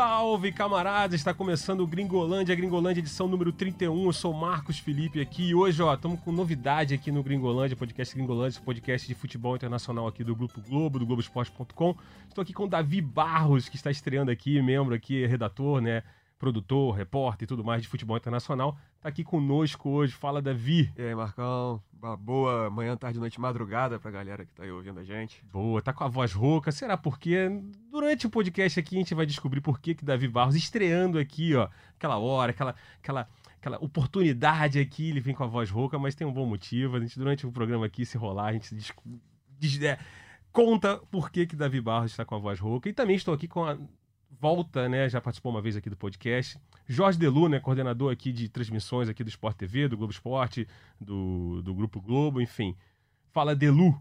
[0.00, 1.20] Salve, camaradas!
[1.20, 4.06] Está começando o Gringolândia, Gringolândia edição número 31.
[4.06, 8.16] Eu sou Marcos Felipe aqui e hoje, ó, estamos com novidade aqui no Gringolândia, podcast
[8.16, 11.94] Gringolândia, podcast de futebol internacional aqui do Grupo Globo, do Globoesporte.com.
[12.26, 16.02] Estou aqui com o Davi Barros, que está estreando aqui, membro aqui, redator, né?
[16.40, 18.74] Produtor, repórter e tudo mais de futebol internacional.
[18.96, 20.14] Está aqui conosco hoje.
[20.14, 20.90] Fala, Davi.
[20.96, 21.82] E aí, Marcão?
[22.02, 25.44] Uma boa manhã, tarde, noite, madrugada pra galera que tá aí ouvindo a gente.
[25.52, 26.72] Boa, tá com a voz rouca.
[26.72, 27.50] Será porque
[27.90, 31.54] durante o podcast aqui a gente vai descobrir por que que Davi Barros estreando aqui,
[31.54, 36.14] ó, aquela hora, aquela aquela aquela oportunidade aqui, ele vem com a voz rouca, mas
[36.14, 36.96] tem um bom motivo.
[36.96, 38.90] A gente durante o programa aqui se rolar, a gente diz,
[39.58, 39.98] diz, é,
[40.50, 42.88] conta por que que Davi Barros está com a voz rouca.
[42.88, 43.76] E também estou aqui com a
[44.40, 45.08] volta, né?
[45.08, 46.58] Já participou uma vez aqui do podcast.
[46.88, 47.60] Jorge Delu, né?
[47.60, 50.66] Coordenador aqui de transmissões aqui do Sport TV, do Globo Esporte,
[50.98, 52.74] do, do Grupo Globo, enfim.
[53.30, 54.00] Fala, Delu.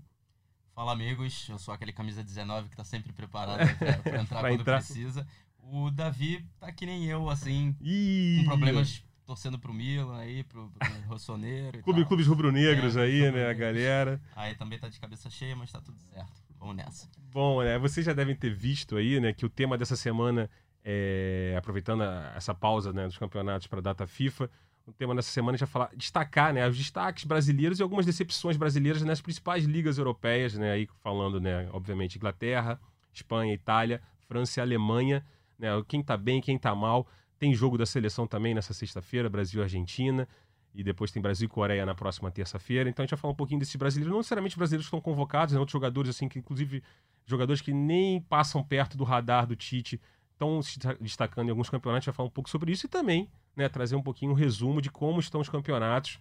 [0.74, 1.48] Fala, amigos.
[1.50, 4.78] Eu sou aquele camisa 19 que tá sempre preparado para entrar quando entrar.
[4.78, 5.28] precisa.
[5.62, 10.72] O Davi tá que nem eu, assim, Ih, com problemas torcendo pro Milan aí, pro,
[10.72, 11.84] pro Rossoneiro.
[11.84, 14.20] Clube, clubes rubro-negros é, aí, né, a galera.
[14.36, 16.49] Aí também tá de cabeça cheia, mas tá tudo certo.
[16.60, 17.10] Vamos nessa.
[17.32, 20.50] Bom, né, vocês já devem ter visto aí, né, que o tema dessa semana
[20.84, 22.04] é, aproveitando
[22.36, 24.50] essa pausa né, dos campeonatos para a data FIFA,
[24.86, 28.58] o tema dessa semana é já falar, destacar né, os destaques brasileiros e algumas decepções
[28.58, 32.80] brasileiras nas principais ligas europeias, né, aí falando, né, obviamente, Inglaterra,
[33.14, 35.24] Espanha, Itália, França e Alemanha,
[35.58, 37.08] né, quem está bem, quem está mal.
[37.38, 40.28] Tem jogo da seleção também nessa sexta-feira, Brasil e Argentina,
[40.74, 42.90] e depois tem Brasil e Coreia na próxima terça-feira.
[42.90, 45.54] Então a gente vai falar um pouquinho desses brasileiros, não necessariamente brasileiros que estão convocados,
[45.54, 46.84] né, outros jogadores assim que inclusive
[47.26, 50.00] jogadores que nem passam perto do radar do Tite
[50.34, 53.68] estão se destacando em alguns campeonatos, vai falar um pouco sobre isso e também né,
[53.68, 56.20] trazer um pouquinho um resumo de como estão os campeonatos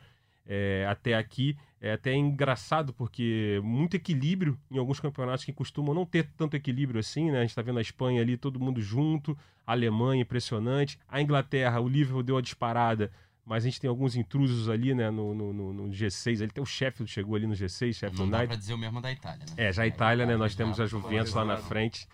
[0.49, 1.57] é, até aqui.
[1.81, 6.99] É até engraçado porque muito equilíbrio em alguns campeonatos que costumam não ter tanto equilíbrio
[6.99, 7.39] assim, né?
[7.39, 11.79] A gente está vendo a Espanha ali, todo mundo junto, a Alemanha impressionante, a Inglaterra,
[11.79, 13.13] o Liverpool deu a disparada,
[13.49, 16.43] mas a gente tem alguns intrusos ali, né, no, no, no G6.
[16.43, 18.43] Ele tem o Sheffield chegou ali no G6, Sheffield Não United.
[18.43, 19.55] dá pra dizer o mesmo da Itália, né?
[19.57, 20.37] É, já a Itália, né?
[20.37, 22.07] Nós temos a Juventus lá na frente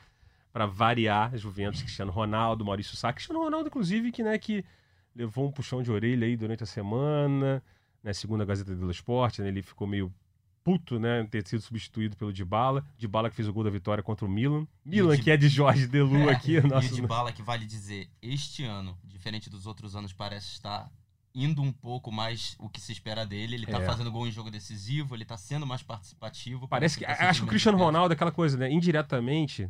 [0.52, 3.12] para variar, Juventus, Cristiano Ronaldo, Maurício Sá.
[3.12, 4.64] Cristiano Ronaldo, inclusive, que, né, que
[5.12, 7.60] levou um puxão de orelha aí durante a semana,
[8.00, 10.14] né, segundo a Gazeta dello Sport, né, ele ficou meio
[10.62, 12.86] puto, né, ter sido substituído pelo Dybala.
[12.96, 14.64] Dybala que fez o gol da vitória contra o Milan.
[14.84, 16.60] Milan, que é de Jorge Delu é, aqui.
[16.60, 16.86] Nosso...
[16.86, 20.88] E o Dybala que vale dizer, este ano, diferente dos outros anos, parece estar
[21.34, 23.56] indo um pouco mais o que se espera dele.
[23.56, 23.84] Ele tá é.
[23.84, 26.68] fazendo gol em jogo decisivo, ele tá sendo mais participativo.
[26.68, 27.04] Parece que.
[27.04, 28.70] Acho que o Cristiano Ronaldo, é aquela coisa, né?
[28.70, 29.68] Indiretamente,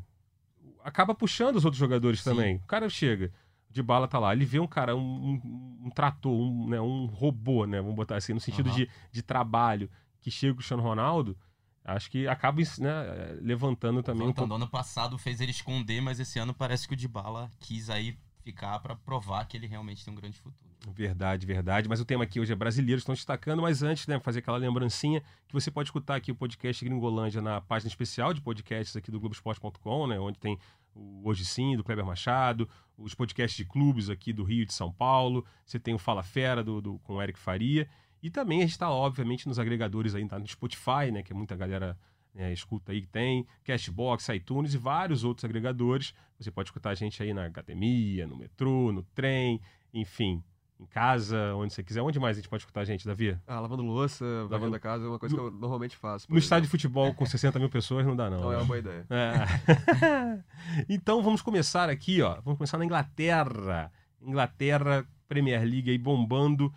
[0.84, 2.30] acaba puxando os outros jogadores Sim.
[2.30, 2.56] também.
[2.56, 3.32] O cara chega,
[3.70, 7.06] de bala tá lá, ele vê um cara, um, um, um trator, um, né, um
[7.06, 7.80] robô, né?
[7.80, 8.76] Vamos botar assim, no sentido uhum.
[8.76, 11.36] de, de trabalho, que chega o Cristiano Ronaldo,
[11.84, 14.28] acho que acaba né, levantando também.
[14.28, 14.52] Levantando.
[14.52, 14.56] Um...
[14.56, 18.16] Ano passado fez ele esconder, mas esse ano parece que o de bala quis aí
[18.44, 20.74] ficar para provar que ele realmente tem um grande futuro.
[20.92, 21.88] Verdade, verdade.
[21.88, 25.22] Mas o tema aqui hoje é brasileiros, estão destacando, mas antes, né, fazer aquela lembrancinha
[25.48, 29.18] que você pode escutar aqui o podcast Gringolândia na página especial de podcasts aqui do
[29.18, 30.58] Globoesporte.com, né, onde tem
[30.94, 34.74] o Hoje Sim, do Kleber Machado, os podcasts de clubes aqui do Rio e de
[34.74, 37.88] São Paulo, você tem o Fala Fera do, do com o Eric Faria,
[38.22, 41.36] e também a gente está, obviamente, nos agregadores aí, tá no Spotify, né, que é
[41.36, 41.98] muita galera
[42.34, 46.12] né, escuta aí que tem, Cashbox, iTunes e vários outros agregadores.
[46.38, 49.60] Você pode escutar a gente aí na academia, no metrô, no trem,
[49.92, 50.42] enfim,
[50.78, 52.02] em casa, onde você quiser.
[52.02, 53.38] Onde mais a gente pode escutar a gente, Davi?
[53.46, 56.26] Ah, lavando louça, lavando a casa, é uma coisa no, que eu normalmente faço.
[56.28, 58.40] No estádio de futebol com 60 mil pessoas não dá, não.
[58.40, 58.54] Não né?
[58.54, 59.06] é uma boa ideia.
[59.08, 60.84] É.
[60.88, 62.34] então vamos começar aqui, ó.
[62.42, 63.92] Vamos começar na Inglaterra.
[64.20, 66.72] Inglaterra, Premier League aí bombando.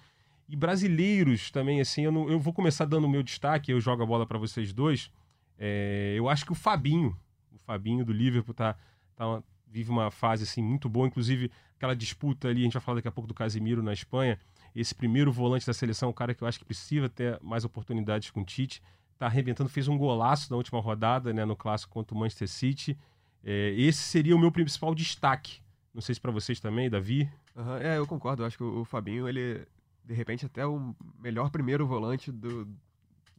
[0.47, 4.03] E brasileiros também, assim, eu, não, eu vou começar dando o meu destaque, eu jogo
[4.03, 5.11] a bola para vocês dois.
[5.57, 7.17] É, eu acho que o Fabinho,
[7.51, 8.75] o Fabinho do Liverpool, tá,
[9.15, 12.95] tá, vive uma fase assim muito boa, inclusive aquela disputa ali, a gente vai falar
[12.97, 14.39] daqui a pouco do Casimiro na Espanha,
[14.75, 18.29] esse primeiro volante da seleção, um cara que eu acho que precisa ter mais oportunidades
[18.29, 18.81] com o Tite,
[19.17, 22.97] tá arrebentando, fez um golaço na última rodada, né, no clássico contra o Manchester City.
[23.43, 25.61] É, esse seria o meu principal destaque.
[25.93, 27.29] Não sei se para vocês também, Davi.
[27.55, 28.43] Uhum, é, eu concordo.
[28.43, 29.65] Eu acho que o, o Fabinho, ele,
[30.05, 32.67] de repente, até o melhor primeiro volante do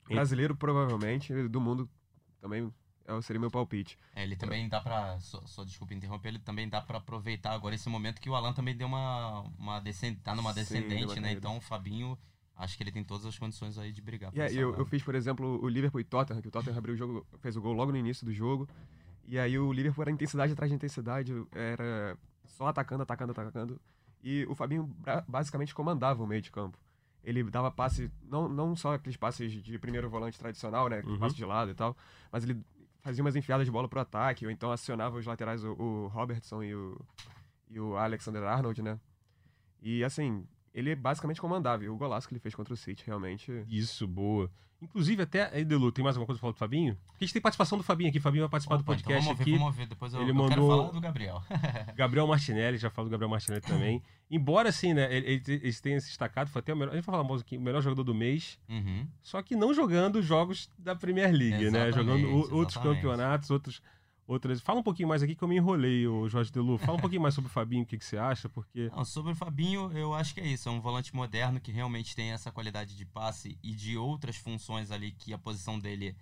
[0.09, 1.89] brasileiro, provavelmente, do mundo
[2.49, 2.73] também
[3.09, 3.99] é, seria meu palpite.
[4.15, 5.19] É, ele também dá pra.
[5.21, 8.53] Só, só, desculpa interromper, ele também dá pra aproveitar agora esse momento que o Alan
[8.53, 9.41] também deu uma.
[9.59, 11.33] uma descend, tá numa descendente, Sim, né?
[11.33, 12.19] Então o Fabinho.
[12.55, 14.33] Acho que ele tem todas as condições aí de brigar.
[14.35, 17.25] Eu, eu fiz, por exemplo, o Liverpool e Tottenham, que o Tottenham abriu o jogo,
[17.39, 18.69] fez o gol logo no início do jogo.
[19.29, 23.81] E aí o Liverpool era intensidade atrás de intensidade, era só atacando, atacando, atacando.
[24.25, 24.93] E o Fabinho
[25.29, 26.77] basicamente comandava o meio de campo.
[27.29, 31.03] Ele dava passe, não, não só aqueles passes de primeiro volante tradicional, né?
[31.05, 31.19] Uhum.
[31.19, 31.95] Passe de lado e tal,
[32.33, 32.59] mas ele
[33.03, 36.63] fazia umas enfiadas de bola pro ataque, ou então acionava os laterais, o, o Robertson
[36.63, 36.99] e o,
[37.69, 38.99] e o Alexander Arnold, né?
[39.83, 40.47] E assim,
[40.79, 41.85] ele basicamente comandava.
[41.85, 43.65] E o golaço que ele fez contra o City, realmente.
[43.69, 44.51] Isso, boa.
[44.81, 45.65] Inclusive, até.
[45.65, 46.97] Delu, tem mais alguma coisa pra falar do Fabinho?
[47.07, 48.21] Porque a gente tem participação do Fabinho aqui.
[48.21, 49.53] Fabinho vai participar Opa, do podcast então vamos aqui.
[49.53, 50.51] Ver, vamos ver, depois eu, ele eu mandou...
[50.51, 51.43] quero falar do Gabriel.
[51.97, 54.03] Gabriel Martinelli, já falo do Gabriel Martinelli também.
[54.31, 56.93] Embora, assim, né, eles tenham se destacado, foi até o melhor.
[56.93, 58.57] A gente vai falar aqui, o melhor jogador do mês.
[58.69, 59.09] Uhum.
[59.21, 61.93] Só que não jogando jogos da Premier League, exatamente, né?
[61.93, 62.55] Jogando exatamente.
[62.55, 63.83] outros campeonatos, outros
[64.29, 64.61] outras.
[64.61, 66.77] Fala um pouquinho mais aqui que eu me enrolei, o Jorge Delu.
[66.79, 68.91] Fala um pouquinho mais sobre o Fabinho, o que, que você acha, porque.
[68.95, 70.69] Não, sobre o Fabinho, eu acho que é isso.
[70.69, 74.91] É um volante moderno que realmente tem essa qualidade de passe e de outras funções
[74.91, 76.15] ali que a posição dele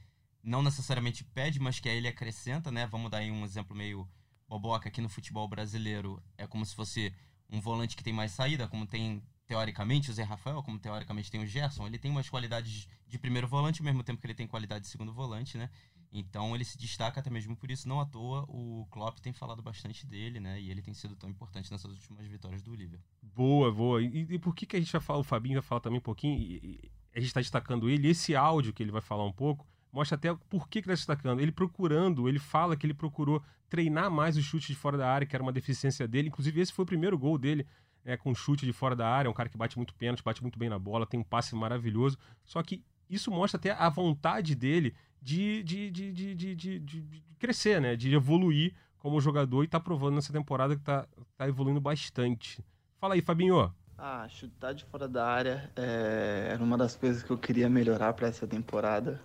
[0.42, 2.86] não necessariamente pede, mas que ele acrescenta, né?
[2.86, 4.08] Vamos dar aí um exemplo meio
[4.48, 6.22] boboca aqui no futebol brasileiro.
[6.38, 7.12] É como se fosse
[7.50, 11.40] um volante que tem mais saída, como tem teoricamente o Zé Rafael, como teoricamente tem
[11.40, 11.86] o Gerson.
[11.86, 14.90] Ele tem umas qualidades de primeiro volante, ao mesmo tempo que ele tem qualidade de
[14.90, 15.70] segundo volante, né?
[16.12, 17.88] Então ele se destaca até mesmo por isso.
[17.88, 20.60] Não à toa, o Klopp tem falado bastante dele, né?
[20.60, 23.04] E ele tem sido tão importante nessas últimas vitórias do Liverpool.
[23.22, 24.02] Boa, boa.
[24.02, 26.02] E, e por que, que a gente vai falar, o Fabinho vai falar também um
[26.02, 29.32] pouquinho, e, e a gente está destacando ele, esse áudio que ele vai falar um
[29.32, 31.40] pouco, mostra até por que, que ele está destacando.
[31.40, 35.26] Ele procurando, ele fala que ele procurou treinar mais o chute de fora da área,
[35.26, 36.28] que era uma deficiência dele.
[36.28, 37.66] Inclusive, esse foi o primeiro gol dele.
[38.04, 40.40] É, com chute de fora da área, é um cara que bate muito pênalti, bate
[40.40, 42.16] muito bem na bola, tem um passe maravilhoso.
[42.44, 44.94] Só que isso mostra até a vontade dele
[45.26, 47.96] de, de, de, de, de, de, crescer, né?
[47.96, 51.04] De evoluir como jogador e tá provando nessa temporada que tá,
[51.36, 52.64] tá evoluindo bastante.
[53.00, 53.74] Fala aí, Fabinho.
[53.98, 58.12] Ah, chutar de fora da área é, era uma das coisas que eu queria melhorar
[58.12, 59.20] para essa temporada,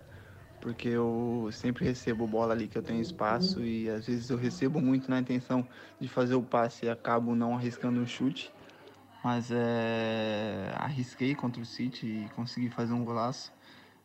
[0.60, 4.80] porque eu sempre recebo bola ali que eu tenho espaço e às vezes eu recebo
[4.80, 5.64] muito na intenção
[6.00, 8.52] de fazer o passe e acabo não arriscando um chute.
[9.22, 13.52] Mas é, arrisquei contra o City e consegui fazer um golaço.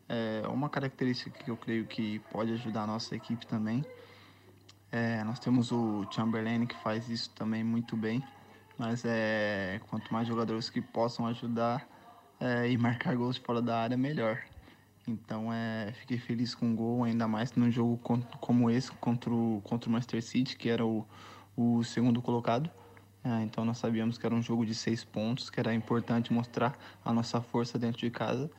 [0.09, 3.85] É uma característica que eu creio que pode ajudar a nossa equipe também.
[4.89, 8.23] É, nós temos o Chamberlain que faz isso também muito bem,
[8.77, 11.85] mas é, quanto mais jogadores que possam ajudar
[12.39, 14.41] é, e marcar gols fora da área, melhor.
[15.05, 17.99] Então é, fiquei feliz com o gol, ainda mais num jogo
[18.39, 21.05] como esse contra o, contra o Manchester City, que era o,
[21.55, 22.69] o segundo colocado.
[23.25, 26.77] É, então nós sabíamos que era um jogo de seis pontos, que era importante mostrar
[27.03, 28.49] a nossa força dentro de casa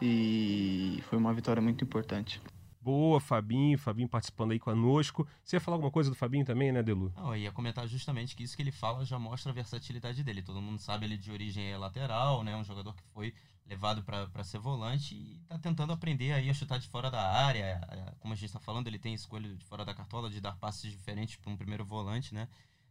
[0.00, 2.40] e foi uma vitória muito importante.
[2.82, 5.28] Boa, Fabinho, Fabinho participando aí conosco.
[5.44, 7.12] Você ia falar alguma coisa do Fabinho também, né, Delu?
[7.14, 10.40] Não, eu ia comentar justamente que isso que ele fala já mostra a versatilidade dele.
[10.40, 12.56] Todo mundo sabe ele de origem é lateral, né?
[12.56, 13.34] Um jogador que foi
[13.66, 17.80] levado para ser volante e está tentando aprender aí a chutar de fora da área.
[18.18, 20.90] Como a gente está falando, ele tem escolha de fora da cartola de dar passes
[20.90, 22.48] diferentes para um primeiro volante, né?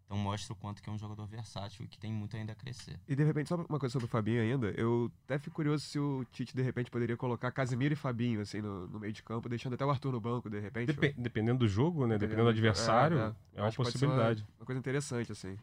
[0.09, 2.55] Então mostra o quanto que é um jogador versátil e que tem muito ainda a
[2.55, 2.99] crescer.
[3.07, 5.99] E de repente, só uma coisa sobre o Fabinho ainda, eu até fico curioso se
[5.99, 9.47] o Tite de repente poderia colocar Casemiro e Fabinho assim no, no meio de campo,
[9.47, 10.87] deixando até o Arthur no banco de repente.
[10.87, 11.23] Dep ou...
[11.23, 12.17] Dependendo do jogo, né?
[12.17, 13.59] Dependendo, do adversário, é, é.
[13.59, 14.41] é uma possibilidade.
[14.41, 15.55] Uma, uma, coisa interessante, assim.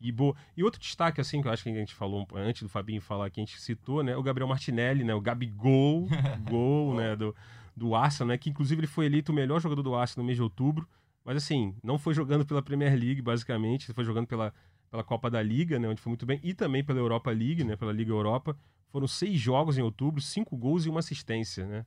[0.00, 0.36] E, boa.
[0.56, 3.28] e outro destaque, assim, que eu acho que a gente falou antes do Fabinho falar,
[3.28, 4.16] que a gente citou, né?
[4.16, 5.12] O Gabriel Martinelli, né?
[5.14, 6.06] O Gabigol,
[6.48, 7.16] gol, né?
[7.16, 7.34] Do,
[7.76, 8.38] do Arsenal, né?
[8.38, 10.88] Que inclusive ele foi eleito o melhor jogador do Arsenal no mês de outubro.
[11.28, 14.50] Mas assim, não foi jogando pela Premier League, basicamente, foi jogando pela,
[14.90, 17.76] pela Copa da Liga, né, onde foi muito bem, e também pela Europa League, né,
[17.76, 18.56] pela Liga Europa.
[18.90, 21.84] Foram seis jogos em outubro, cinco gols e uma assistência, né?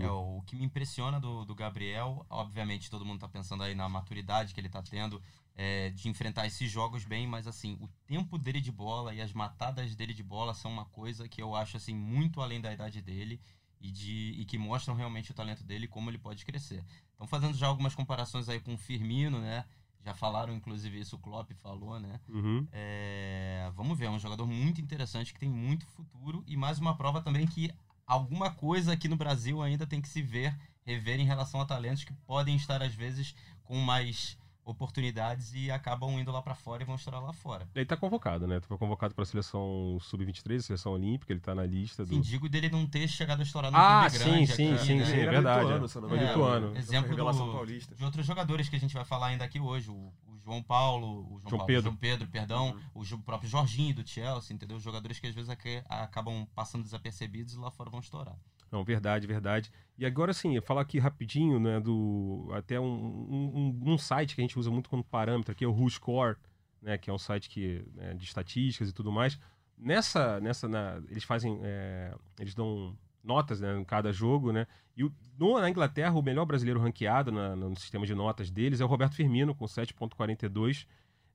[0.00, 3.88] É, o que me impressiona do, do Gabriel, obviamente todo mundo está pensando aí na
[3.88, 5.22] maturidade que ele está tendo
[5.54, 9.32] é, de enfrentar esses jogos bem, mas assim, o tempo dele de bola e as
[9.32, 13.00] matadas dele de bola são uma coisa que eu acho assim muito além da idade
[13.00, 13.40] dele
[13.82, 16.84] e, de, e que mostram realmente o talento dele e como ele pode crescer.
[17.10, 19.64] Estão fazendo já algumas comparações aí com o Firmino, né?
[20.04, 22.20] Já falaram, inclusive, isso o Klopp falou, né?
[22.28, 22.66] Uhum.
[22.72, 26.96] É, vamos ver, é um jogador muito interessante que tem muito futuro e mais uma
[26.96, 27.70] prova também que
[28.06, 32.04] alguma coisa aqui no Brasil ainda tem que se ver, rever em relação a talentos
[32.04, 33.34] que podem estar, às vezes,
[33.64, 37.68] com mais oportunidades e acabam indo lá para fora e vão estourar lá fora.
[37.74, 38.60] Ele tá convocado, né?
[38.60, 42.14] Foi convocado para a seleção sub-23, seleção olímpica, ele tá na lista do...
[42.14, 44.46] Sim, digo dele não ter chegado a estourar no ah, clube sim, grande.
[44.46, 45.04] Sim, aqui, sim, né?
[45.04, 45.72] sim, é verdade.
[45.72, 46.76] Lituano, Foi é, lituano.
[46.76, 47.66] Exemplo do,
[47.96, 51.06] de outros jogadores que a gente vai falar ainda aqui hoje, o, o João Paulo,
[51.06, 51.82] o João, João Paulo, Pedro.
[51.82, 53.02] João Pedro, perdão, uhum.
[53.02, 54.78] o próprio Jorginho do Chelsea, entendeu?
[54.78, 55.50] Jogadores que às vezes
[55.88, 58.36] acabam passando desapercebidos e lá fora vão estourar.
[58.72, 59.70] Não, verdade, verdade.
[59.98, 64.44] E agora sim, falar aqui rapidinho, né, do até um, um, um, site que a
[64.44, 66.38] gente usa muito como parâmetro aqui, é o WhoScore,
[66.80, 69.38] né, que é um site que, né, de estatísticas e tudo mais.
[69.76, 74.66] Nessa, nessa na, eles fazem, é, eles dão notas né, em cada jogo, né?
[74.96, 78.80] E o, no, na Inglaterra, o melhor brasileiro ranqueado na, no sistema de notas deles
[78.80, 80.86] é o Roberto Firmino, com 7.42,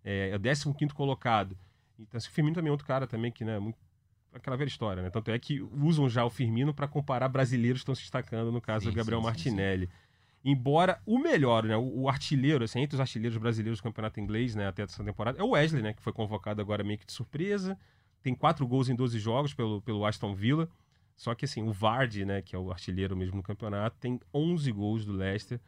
[0.03, 1.55] é, é o 15 colocado.
[1.99, 3.77] Então, esse Firmino também é outro cara também que, né, muito
[4.37, 5.09] aquela velha história, né?
[5.09, 8.61] Tanto é que usam já o Firmino para comparar brasileiros que estão se destacando, no
[8.61, 9.85] caso sim, do Gabriel sim, Martinelli.
[9.87, 9.91] Sim,
[10.49, 14.55] Embora o melhor, né, o, o, artilheiro, assim, entre os artilheiros brasileiros do campeonato inglês,
[14.55, 17.11] né, até essa temporada, é o Wesley, né, que foi convocado agora meio que de
[17.11, 17.77] surpresa.
[18.23, 20.69] Tem quatro gols em 12 jogos pelo, pelo Aston Villa.
[21.17, 24.71] Só que, assim, o Vardy, né, que é o artilheiro mesmo no campeonato, tem 11
[24.71, 25.59] gols do Leicester.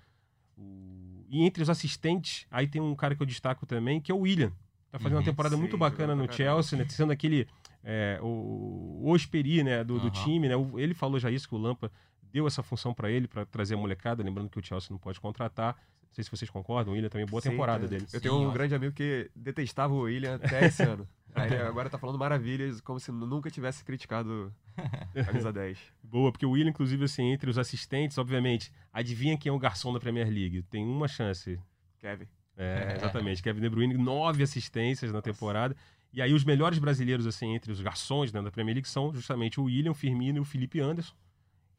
[0.57, 1.25] O...
[1.27, 4.19] E entre os assistentes, aí tem um cara que eu destaco também, que é o
[4.19, 4.53] William.
[4.91, 7.47] Tá fazendo uhum, uma temporada sim, muito bacana no Chelsea, né, sendo aquele
[7.83, 9.99] é, o, o Osperi, né, do, uhum.
[9.99, 10.55] do time, né?
[10.77, 11.91] Ele falou já isso que o Lampa
[12.31, 15.19] deu essa função para ele, para trazer a molecada, lembrando que o Chelsea não pode
[15.19, 15.75] contratar.
[15.75, 17.87] Não sei se vocês concordam, o William também, boa Sim, temporada é.
[17.87, 18.07] dele.
[18.11, 21.07] Eu tenho um grande amigo que detestava o William até esse ano.
[21.35, 24.51] Aí agora tá falando maravilhas, como se nunca tivesse criticado
[25.15, 25.77] a camisa 10.
[26.03, 29.93] Boa, porque o William, inclusive, assim, entre os assistentes, obviamente, adivinha quem é o garçom
[29.93, 30.63] da Premier League?
[30.63, 31.59] Tem uma chance.
[31.99, 32.25] Kevin.
[32.59, 33.41] É, exatamente.
[33.41, 35.75] Kevin De Bruyne, nove assistências na temporada.
[36.13, 39.59] E aí os melhores brasileiros, assim, entre os garçons né, da Premier League são justamente
[39.59, 41.15] o William, o Firmino e o Felipe Anderson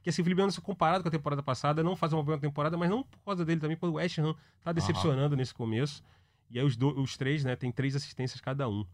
[0.02, 2.76] que assim, o Felipe Anderson, comparado com a temporada passada, não faz uma boa temporada,
[2.76, 5.38] mas não por causa dele também, porque o West Ham tá decepcionando uhum.
[5.38, 6.02] nesse começo.
[6.50, 8.84] E aí os, do, os três, né, tem três assistências cada um.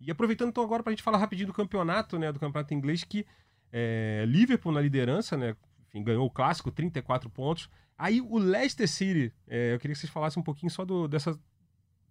[0.00, 3.24] E aproveitando então agora pra gente falar rapidinho do campeonato, né, do campeonato inglês, que
[3.72, 5.54] é, Liverpool na liderança, né,
[5.88, 7.68] enfim, ganhou o clássico, 34 pontos.
[8.00, 11.38] Aí o Leicester City, é, eu queria que vocês falassem um pouquinho só do, dessa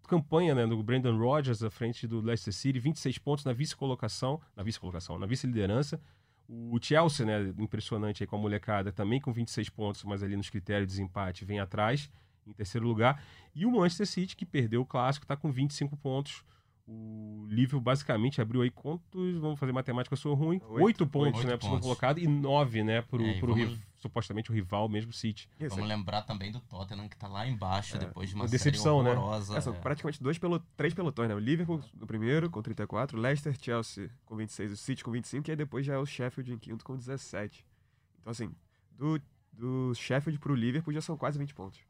[0.07, 4.61] campanha, né, do Brandon Rodgers à frente do Leicester City, 26 pontos na vice-colocação, na
[4.61, 5.99] vice-colocação, na vice-liderança.
[6.47, 10.51] O Chelsea, né, impressionante aí com a molecada, também com 26 pontos, mas ali nos
[10.51, 12.07] critérios de desempate vem atrás,
[12.45, 13.23] em terceiro lugar.
[13.55, 16.43] E o Manchester City, que perdeu o clássico, está com 25 pontos.
[16.87, 19.37] O Liverpool basicamente abriu aí quantos?
[19.39, 20.61] Vamos fazer matemática, eu sou ruim.
[20.69, 21.57] Oito, Oito pontos, oito né?
[21.57, 21.81] Pontos.
[21.81, 23.01] colocado e nove, né?
[23.01, 23.88] Pro, é, pro vamos...
[23.99, 25.49] supostamente o rival mesmo, City.
[25.59, 25.95] Isso, vamos é.
[25.95, 27.99] lembrar também do Tottenham, que tá lá embaixo, é.
[27.99, 29.11] depois de uma decepção, né?
[29.11, 29.57] horrorosa.
[29.57, 29.77] É, são é.
[29.77, 31.35] praticamente dois pelo, três pelotões, né?
[31.35, 35.51] O Liverpool no primeiro, com 34, Leicester, Chelsea com 26, o City com 25, e
[35.51, 37.65] aí depois já é o Sheffield em quinto com 17.
[38.21, 38.51] Então, assim,
[38.91, 41.88] do, do Sheffield pro Liverpool já são quase 20 pontos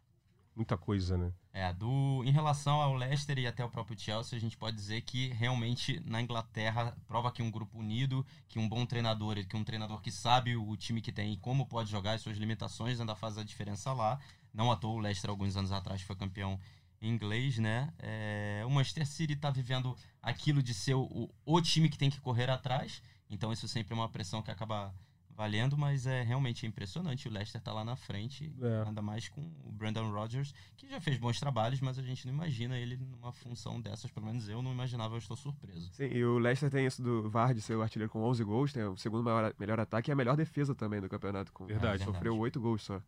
[0.60, 1.32] muita coisa, né?
[1.54, 5.01] É, do, em relação ao Leicester e até o próprio Chelsea, a gente pode dizer
[5.01, 9.63] que realmente na Inglaterra prova que um grupo unido, que um bom treinador, que um
[9.63, 13.16] treinador que sabe o time que tem e como pode jogar as suas limitações ainda
[13.16, 14.20] faz a diferença lá.
[14.54, 16.60] Não à toa o Leicester alguns anos atrás foi campeão
[17.01, 17.94] inglês, né?
[18.00, 22.20] É, o Manchester City está vivendo aquilo de ser o, o time que tem que
[22.20, 24.94] correr atrás, então isso sempre é uma pressão que acaba
[25.39, 27.29] valendo, mas é realmente impressionante.
[27.29, 28.84] O Leicester tá lá na frente, é.
[28.86, 32.34] ainda mais com o Brandon Rodgers, que já fez bons trabalhos, mas a gente não
[32.34, 35.93] imagina ele numa função dessas, pelo menos eu não imaginava, eu estou surpreso.
[35.93, 38.84] Sim, e o Leicester tem isso do Vard ser o artilheiro com 11 gols, tem
[38.84, 41.53] o segundo maior, melhor ataque e a melhor defesa também do campeonato.
[41.53, 42.03] Com, verdade.
[42.03, 42.58] Sofreu verdade.
[42.58, 43.01] 8 gols só.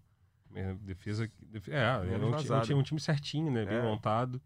[0.55, 1.29] É, defesa.
[1.67, 2.13] É, é,
[2.71, 3.65] é um, um, time certinho, né?
[3.65, 3.81] Bem é.
[3.81, 4.41] montado.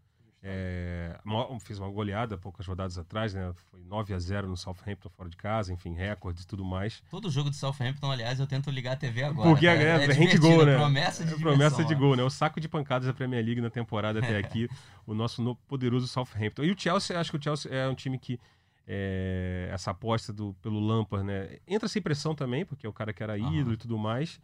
[0.48, 1.18] É,
[1.60, 3.52] fez uma goleada poucas rodadas atrás, né?
[3.68, 7.02] Foi 9 a 0 no Southampton fora de casa, enfim, recordes e tudo mais.
[7.10, 9.50] Todo jogo de Southampton, aliás, eu tento ligar a TV agora.
[9.50, 10.76] Porque é, é, é gol, né?
[10.76, 12.22] Promessa de, é, promessa de gol, né?
[12.22, 14.68] O saco de pancadas da Premier League na temporada até aqui,
[15.04, 16.62] o nosso poderoso Southampton.
[16.62, 18.38] E o Chelsea, acho que o Chelsea é um time que
[18.86, 21.56] é, essa aposta do, pelo Lampard, né?
[21.66, 23.72] Entra sem pressão também, porque é o cara que era ídolo uhum.
[23.72, 24.40] e tudo mais.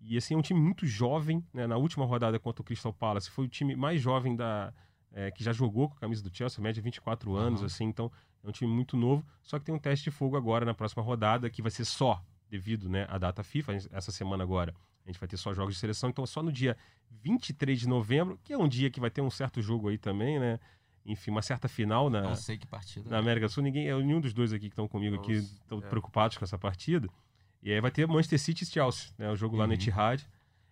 [0.00, 1.64] E assim, é um time muito jovem, né?
[1.64, 4.74] Na última rodada contra o Crystal Palace, foi o time mais jovem da
[5.14, 7.66] é, que já jogou com a camisa do Chelsea, média 24 anos, uhum.
[7.66, 10.66] assim, então é um time muito novo, só que tem um teste de fogo agora
[10.66, 14.74] na próxima rodada, que vai ser só devido né, à data FIFA, essa semana agora
[15.04, 16.76] a gente vai ter só jogos de seleção, então só no dia
[17.22, 20.38] 23 de novembro, que é um dia que vai ter um certo jogo aí também,
[20.38, 20.58] né?
[21.06, 23.62] Enfim, uma certa final na, Não sei que partida, na América do Sul.
[23.62, 25.82] Ninguém, nenhum dos dois aqui que estão comigo Nossa, aqui estão é.
[25.82, 27.08] preocupados com essa partida.
[27.62, 29.30] E aí vai ter Manchester City e Chelsea, né?
[29.30, 29.60] O jogo uhum.
[29.60, 29.78] lá no uhum.
[29.78, 30.26] Etihad.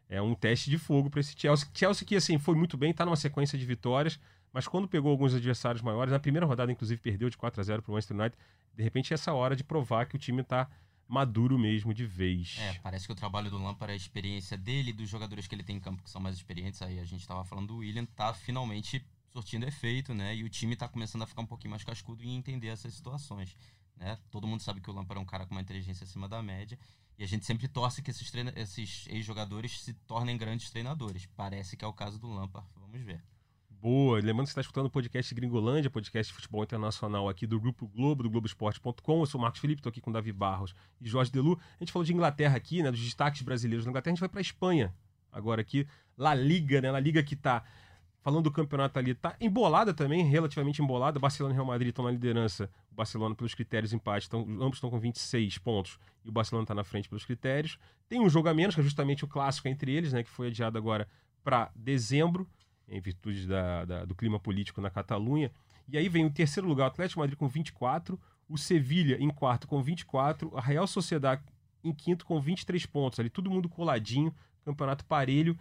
[0.09, 1.69] É um teste de fogo para esse Chelsea.
[1.75, 4.19] Chelsea que, assim, foi muito bem, está numa sequência de vitórias
[4.53, 7.83] mas quando pegou alguns adversários maiores, na primeira rodada, inclusive, perdeu de 4 a 0
[7.83, 8.39] para o Manchester United.
[8.75, 10.69] De repente, é essa hora de provar que o time está
[11.09, 12.57] maduro mesmo de vez.
[12.59, 15.77] É, parece que o trabalho do Lampard, a experiência dele, dos jogadores que ele tem
[15.77, 19.05] em campo que são mais experientes, aí a gente estava falando do William, tá finalmente
[19.31, 20.35] surtindo efeito, né?
[20.37, 23.57] E o time está começando a ficar um pouquinho mais cascudo e entender essas situações,
[23.97, 24.19] né?
[24.31, 26.79] Todo mundo sabe que o Lampard é um cara com uma inteligência acima da média
[27.19, 31.27] e a gente sempre torce que esses, esses ex-jogadores se tornem grandes treinadores.
[31.37, 33.23] Parece que é o caso do Lampard, vamos ver.
[33.83, 34.19] Boa.
[34.19, 37.89] Lembrando que você está escutando o podcast Gringolândia, podcast de futebol internacional aqui do Grupo
[37.89, 39.21] Globo, do Globoesporte.com.
[39.23, 41.59] Eu sou o Marcos Felipe, estou aqui com Davi Barros e Jorge Delu.
[41.81, 44.13] A gente falou de Inglaterra aqui, né, dos destaques brasileiros na Inglaterra.
[44.13, 44.95] A gente vai para a Espanha
[45.33, 45.85] agora aqui.
[46.17, 46.93] La Liga, né?
[46.93, 47.65] La Liga que está
[48.21, 51.19] falando do campeonato ali, está embolada também, relativamente embolada.
[51.19, 52.71] Barcelona e Real Madrid estão na liderança.
[52.89, 56.75] O Barcelona, pelos critérios empate, estão, ambos estão com 26 pontos e o Barcelona está
[56.75, 57.81] na frente pelos critérios.
[58.09, 60.23] Tem um jogo a menos, que é justamente o clássico entre eles, né?
[60.23, 61.09] Que foi adiado agora
[61.43, 62.49] para dezembro
[62.93, 65.51] em virtude da, da, do clima político na Catalunha.
[65.89, 69.67] E aí vem o terceiro lugar, o Atlético Madrid com 24, o Sevilha em quarto
[69.67, 71.43] com 24, a Real Sociedade
[71.83, 73.19] em quinto com 23 pontos.
[73.19, 74.35] Ali todo mundo coladinho,
[74.65, 75.59] campeonato parelho.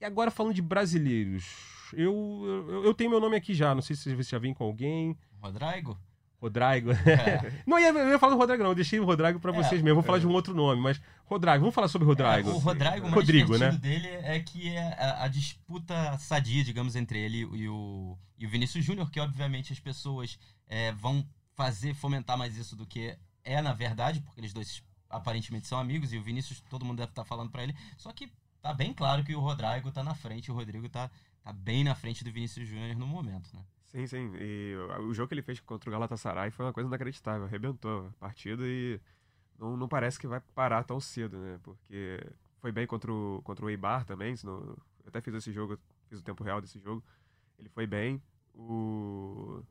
[0.00, 3.94] E agora falando de brasileiros, eu, eu, eu tenho meu nome aqui já, não sei
[3.94, 5.16] se você já vem com alguém.
[5.40, 5.98] Rodrigo?
[6.42, 6.90] Rodrigo.
[6.90, 7.52] É.
[7.64, 8.70] não, eu ia, eu ia falar do Rodrigo, não.
[8.70, 9.94] Eu deixei o Rodrigo para é, vocês mesmo.
[9.94, 12.50] Vou falar de um outro nome, mas Rodrigo, vamos falar sobre o Rodrigo.
[12.50, 13.70] É, o Rodrigo, o Rodrigo, né?
[13.70, 18.48] dele é que é a, a, disputa sadia, digamos, entre ele e o, e o
[18.48, 23.62] Vinícius Júnior, que obviamente as pessoas é, vão fazer, fomentar mais isso do que é
[23.62, 27.22] na verdade, porque eles dois aparentemente são amigos e o Vinícius, todo mundo deve estar
[27.22, 27.76] tá falando para ele.
[27.96, 28.28] Só que
[28.60, 31.08] tá bem claro que o Rodrigo tá na frente, o Rodrigo tá,
[31.40, 33.62] tá bem na frente do Vinícius Júnior no momento, né?
[33.94, 34.32] Sim, sim.
[34.36, 37.44] E o jogo que ele fez contra o Galatasaray foi uma coisa inacreditável.
[37.44, 38.98] Arrebentou a partida e
[39.58, 41.58] não, não parece que vai parar tão cedo, né?
[41.62, 42.20] Porque
[42.60, 44.34] foi bem contra o, contra o Eibar também.
[44.36, 44.60] Senão,
[45.04, 47.04] eu até fiz esse jogo, fiz o tempo real desse jogo.
[47.58, 48.22] Ele foi bem.
[48.54, 49.62] O.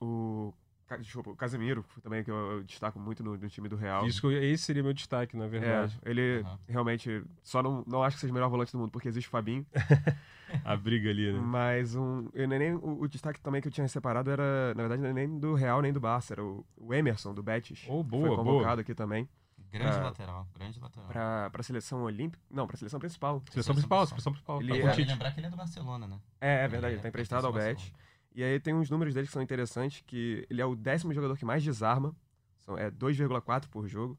[0.00, 0.52] O
[0.98, 4.06] Desculpa, o Casemiro, também, que eu destaco muito no, no time do Real.
[4.06, 5.98] Isso, esse seria meu destaque, na verdade.
[6.04, 6.58] É, ele uhum.
[6.68, 9.30] realmente, só não, não acho que seja o melhor volante do mundo, porque existe o
[9.30, 9.66] Fabinho.
[10.64, 11.38] a briga ali, né?
[11.38, 15.12] Mas um, eu nem, o, o, destaque também que eu tinha separado era, na verdade,
[15.12, 17.84] nem do Real nem do Barça, era o, o Emerson, do Betis.
[17.88, 18.80] Oh, boa, foi convocado boa.
[18.80, 19.28] aqui também.
[19.70, 21.08] Grande pra, lateral, grande lateral.
[21.08, 22.42] Pra, pra seleção olímpica.
[22.50, 23.34] Não, pra seleção principal.
[23.34, 24.60] Seleção, seleção principal, seleção principal.
[24.60, 26.18] Ele, é, lembrar que ele é do Barcelona, né?
[26.40, 27.92] É, é verdade, ele, ele tá emprestado ao Betis.
[28.40, 31.36] E aí tem uns números dele que são interessantes, que ele é o décimo jogador
[31.36, 32.16] que mais desarma,
[32.60, 34.18] são, é 2,4 por jogo,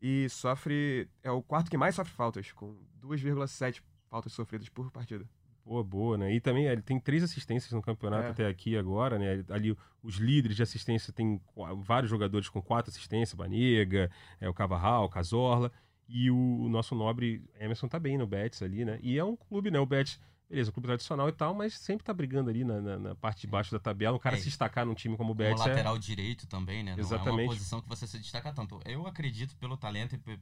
[0.00, 5.28] e sofre, é o quarto que mais sofre faltas, com 2,7 faltas sofridas por partida.
[5.62, 6.34] Boa, boa, né?
[6.34, 8.30] E também ele tem três assistências no campeonato é.
[8.30, 9.44] até aqui agora, né?
[9.50, 11.38] Ali os líderes de assistência tem
[11.84, 15.70] vários jogadores com quatro assistências, Banega, é, o Cavarral, o Casorla,
[16.08, 18.98] e o, o, nosso nobre Emerson tá bem no Betis ali, né?
[19.02, 19.78] E é um clube, né?
[19.78, 20.18] O Betis
[20.50, 23.46] beleza, clube tradicional e tal, mas sempre tá brigando ali na, na, na parte de
[23.46, 24.16] baixo da tabela.
[24.16, 24.38] O cara é.
[24.38, 25.54] se destacar num time como o Betis.
[25.54, 25.98] Como lateral é...
[25.98, 26.92] direito também, né?
[26.96, 27.40] Não Exatamente.
[27.40, 28.80] é uma posição que você se destaca tanto.
[28.84, 30.38] Eu acredito pelo talento e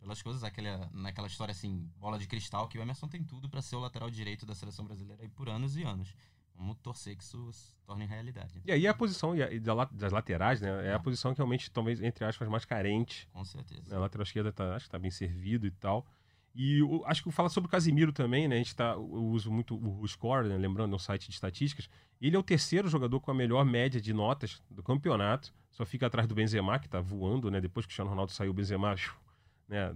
[0.00, 3.62] pelas coisas, aquela, naquela história assim, bola de cristal, que o Emerson tem tudo para
[3.62, 6.12] ser o lateral direito da seleção brasileira aí por anos e anos.
[6.56, 8.60] Vamos torcer que isso se torne realidade.
[8.64, 10.88] E aí a posição e das laterais, né?
[10.88, 10.98] É a é.
[10.98, 13.28] posição que realmente, talvez, entre aspas, mais carente.
[13.32, 13.96] Com certeza.
[13.96, 16.06] A lateral esquerda tá, acho que tá bem servido e tal.
[16.54, 18.56] E eu, acho que fala sobre o Casimiro também, né?
[18.56, 20.56] A gente tá, eu uso muito o, Score, né?
[20.56, 21.88] lembrando, no site de estatísticas.
[22.20, 25.54] Ele é o terceiro jogador com a melhor média de notas do campeonato.
[25.70, 27.60] Só fica atrás do Benzema, que tá voando, né?
[27.60, 28.94] Depois que o Cristiano Ronaldo saiu, o Benzema
[29.66, 29.94] né?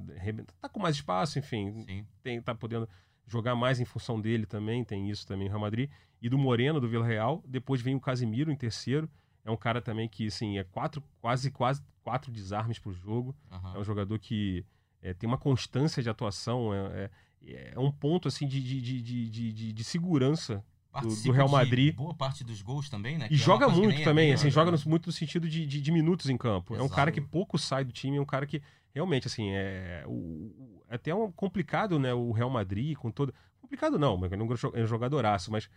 [0.61, 1.85] tá com mais espaço, enfim.
[1.87, 2.07] Sim.
[2.23, 2.89] Tem, tá podendo
[3.27, 5.91] jogar mais em função dele também, tem isso também no Real Madrid.
[6.23, 7.43] E do Moreno, do Vila Real.
[7.47, 9.11] Depois vem o Casimiro em terceiro.
[9.45, 13.37] É um cara também que, assim, é quatro, quase, quase quatro desarmes por jogo.
[13.51, 13.77] Uhum.
[13.77, 14.65] É um jogador que
[15.07, 17.11] é, tem uma constância de atuação, é,
[17.45, 20.65] é, é um ponto assim de, de, de, de, de segurança
[21.01, 21.95] do, do, Real Madrid.
[21.95, 23.29] boa parte dos gols também, né?
[23.31, 26.37] E é joga muito também, assim, joga no, muito no sentido de, de, minutos em
[26.37, 26.75] campo.
[26.75, 26.83] Exato.
[26.83, 28.61] É um cara que pouco sai do time, é um cara que
[28.93, 32.13] realmente, assim, é, o, é até um complicado, né?
[32.13, 33.33] O Real Madrid com todo.
[33.61, 35.69] Complicado não, mas é um jogadoraço, mas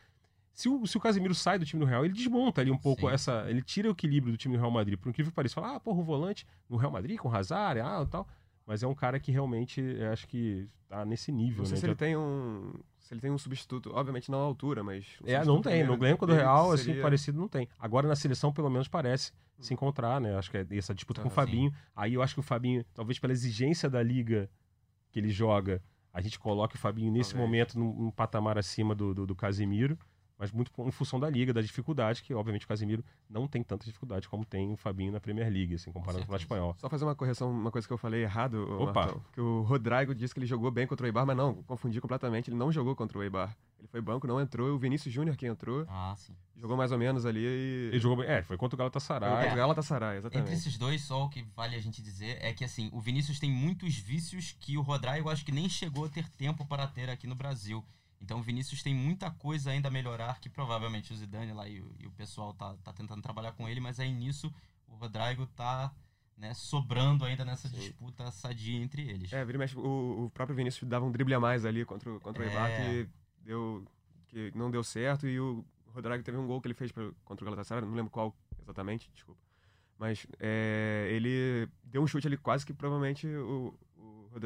[0.54, 3.08] se o, se o Casemiro sai do time do Real, ele desmonta ali um pouco
[3.08, 3.14] Sim.
[3.14, 3.46] essa.
[3.48, 4.98] Ele tira o equilíbrio do time do Real Madrid.
[4.98, 8.06] Por incrível que pareça, fala, ah, porra, o volante no Real Madrid com Hazard, ah,
[8.10, 8.28] tal.
[8.70, 11.58] Mas é um cara que realmente acho que tá nesse nível.
[11.58, 11.80] Não sei né?
[11.80, 12.72] se ele tem um.
[13.00, 15.08] Se ele tem um substituto, obviamente não à altura, mas.
[15.24, 15.84] Um é, não tem.
[15.84, 16.94] No elenco do Real, assim, seria...
[16.94, 17.68] assim, parecido, não tem.
[17.80, 19.64] Agora na seleção, pelo menos, parece hum.
[19.64, 20.38] se encontrar, né?
[20.38, 21.72] Acho que é essa disputa ah, com o Fabinho.
[21.72, 21.78] Sim.
[21.96, 24.48] Aí eu acho que o Fabinho, talvez pela exigência da liga
[25.10, 25.82] que ele joga,
[26.14, 27.50] a gente coloque o Fabinho nesse talvez.
[27.50, 29.98] momento num, num, patamar acima do, do, do Casimiro
[30.40, 33.86] mas muito em função da liga, da dificuldade, que obviamente o Casemiro não tem tanta
[33.86, 36.76] dificuldade como tem o Fabinho na Premier League, assim, comparado com o espanhol.
[36.80, 38.94] Só fazer uma correção, uma coisa que eu falei errado, Opa.
[38.94, 42.00] Martão, que o Rodrigo disse que ele jogou bem contra o Eibar, mas não, confundi
[42.00, 43.54] completamente, ele não jogou contra o Eibar.
[43.78, 45.86] Ele foi banco, não entrou, o Vinícius Júnior que entrou.
[45.90, 46.34] Ah, sim.
[46.56, 47.90] Jogou mais ou menos ali e...
[47.92, 49.30] Ele jogou bem, é, foi contra o Galatasaray.
[49.30, 50.48] Foi contra o Galatasaray, exatamente.
[50.48, 53.40] Entre esses dois, só o que vale a gente dizer é que, assim, o Vinícius
[53.40, 57.10] tem muitos vícios que o Rodrigo acho que nem chegou a ter tempo para ter
[57.10, 57.84] aqui no Brasil.
[58.22, 61.82] Então o Vinícius tem muita coisa ainda a melhorar, que provavelmente o Zidane lá e
[61.82, 64.54] o, e o pessoal tá, tá tentando trabalhar com ele, mas aí nisso
[64.88, 65.94] o Rodrigo tá
[66.38, 67.78] né, sobrando ainda nessa Sim.
[67.78, 69.32] disputa sadia entre eles.
[69.32, 72.48] É, vira o, o próprio Vinícius dava um drible a mais ali contra, contra é...
[72.48, 73.10] o Eibar que,
[73.44, 73.86] deu,
[74.28, 77.44] que não deu certo e o Rodrigo teve um gol que ele fez pra, contra
[77.44, 79.42] o Galatasaray, não lembro qual exatamente, desculpa.
[79.98, 83.78] Mas é, ele deu um chute ali quase que provavelmente o,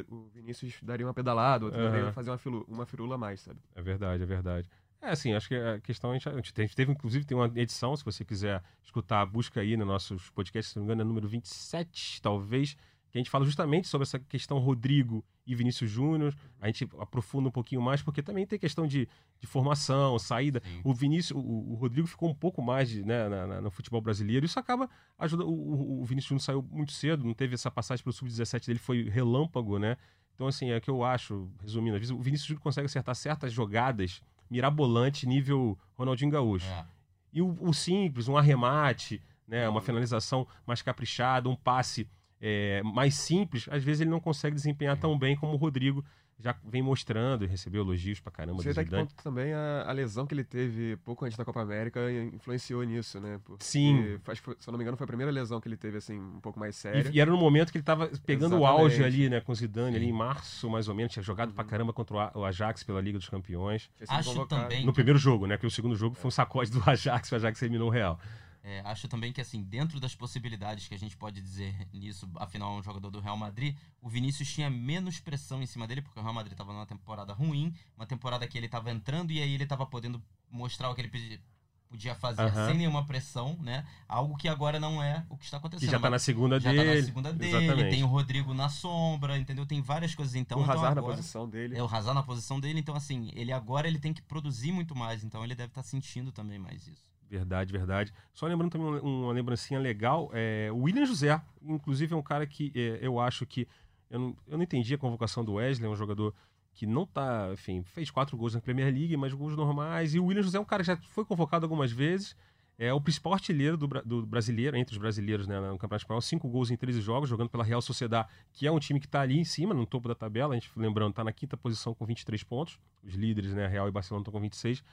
[0.10, 1.92] o Vinícius daria uma pedalada, outro uhum.
[1.92, 3.60] daria fazer uma, filu, uma firula a mais, sabe?
[3.76, 4.70] É verdade, é verdade.
[5.02, 7.96] É, assim, acho que a questão, a gente, a gente teve, inclusive, tem uma edição,
[7.96, 11.28] se você quiser escutar, busca aí nos nossos podcasts, se não me engano, é número
[11.28, 12.76] 27, talvez,
[13.12, 16.34] que a gente fala justamente sobre essa questão Rodrigo e Vinícius Júnior.
[16.60, 19.08] A gente aprofunda um pouquinho mais, porque também tem questão de,
[19.40, 20.62] de formação, saída.
[20.64, 20.82] Sim.
[20.84, 24.02] O Vinícius, o, o, Rodrigo ficou um pouco mais de, né, na, na, no futebol
[24.02, 24.46] brasileiro.
[24.46, 25.50] Isso acaba ajudando.
[25.50, 29.10] O, o, Vinícius Júnior saiu muito cedo, não teve essa passagem pelo sub-17 dele, foi
[29.10, 29.98] relâmpago, né?
[30.36, 34.22] Então, assim, é o que eu acho, resumindo, o Vinícius Júnior consegue acertar certas jogadas
[34.50, 36.68] mirabolante nível Ronaldinho Gaúcho.
[36.68, 36.86] É.
[37.32, 42.08] E o, o, simples, um arremate, né, uma finalização mais caprichada, um passe
[42.46, 46.04] é, mais simples, às vezes ele não consegue desempenhar tão bem como o Rodrigo
[46.44, 49.86] já vem mostrando e recebeu elogios pra caramba Você do até que ponto também a,
[49.88, 52.02] a, lesão que ele teve pouco antes da Copa América
[52.34, 53.40] influenciou nisso, né?
[53.46, 54.20] Porque Sim.
[54.24, 56.42] Faz, se eu não me engano, foi a primeira lesão que ele teve, assim, um
[56.42, 57.10] pouco mais séria.
[57.10, 58.62] E, e era no momento que ele tava pegando Exatamente.
[58.62, 61.14] o auge ali, né, com o Zidane, ali em março, mais ou menos.
[61.14, 61.56] Tinha jogado uhum.
[61.56, 63.90] pra caramba contra o Ajax pela Liga dos Campeões.
[64.10, 64.86] Acho também.
[64.86, 65.58] No primeiro jogo, né?
[65.58, 68.20] Que o segundo jogo foi um sacode do Ajax, o Ajax eliminou o Real.
[68.66, 72.74] É, acho também que, assim, dentro das possibilidades que a gente pode dizer nisso, afinal
[72.74, 76.18] é um jogador do Real Madrid, o Vinícius tinha menos pressão em cima dele, porque
[76.18, 79.54] o Real Madrid estava numa temporada ruim, uma temporada que ele estava entrando e aí
[79.54, 81.42] ele estava podendo mostrar o que ele
[81.90, 82.68] podia fazer uhum.
[82.68, 83.86] sem nenhuma pressão, né?
[84.08, 85.86] Algo que agora não é o que está acontecendo.
[85.86, 86.84] Que já está na segunda já dele.
[86.84, 87.90] Já tá na segunda dele, Exatamente.
[87.90, 89.66] tem o Rodrigo na sombra, entendeu?
[89.66, 90.36] Tem várias coisas.
[90.36, 91.78] Então, o então Hazard agora, na posição dele.
[91.78, 92.80] É, o Hazard na posição dele.
[92.80, 95.24] Então, assim, ele agora ele tem que produzir muito mais.
[95.24, 97.13] Então, ele deve estar tá sentindo também mais isso.
[97.34, 98.14] Verdade, verdade.
[98.32, 102.72] Só lembrando também uma, lembrancinha legal, é, o William José, inclusive é um cara que
[102.76, 103.68] é, eu acho que.
[104.08, 106.36] Eu não, eu não entendi a convocação do Wesley, é um jogador
[106.72, 110.14] que não tá, enfim, fez quatro gols na Premier League, mas gols normais.
[110.14, 112.36] E o William José é um cara que já foi convocado algumas vezes,
[112.78, 116.48] é o principal artilheiro do, do brasileiro, entre os brasileiros né, no Campeonato Espanhol, cinco
[116.48, 119.40] gols em 13 jogos, jogando pela Real Sociedade, que é um time que está ali
[119.40, 120.54] em cima, no topo da tabela.
[120.54, 122.80] A gente, lembrando, está na quinta posição com 23 pontos.
[123.04, 124.84] Os líderes, né, Real e Barcelona, estão com 26.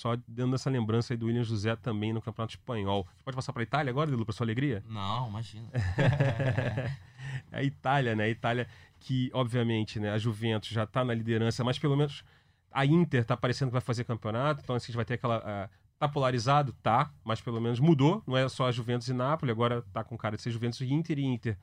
[0.00, 3.06] Só dando essa lembrança aí do William José também no Campeonato Espanhol.
[3.14, 4.82] Você pode passar para a Itália agora, Dilu, para sua alegria?
[4.88, 5.68] Não, imagina.
[7.52, 8.24] É a Itália, né?
[8.24, 8.66] A Itália
[8.98, 12.24] que, obviamente, né, a Juventus já está na liderança, mas pelo menos
[12.72, 15.38] a Inter está parecendo que vai fazer campeonato, então assim, a gente vai ter aquela...
[15.38, 16.72] Uh, tá polarizado?
[16.82, 18.22] Tá, mas pelo menos mudou.
[18.26, 20.92] Não é só a Juventus e Nápoles, agora tá com cara de ser Juventus e
[20.92, 21.58] Inter e Inter,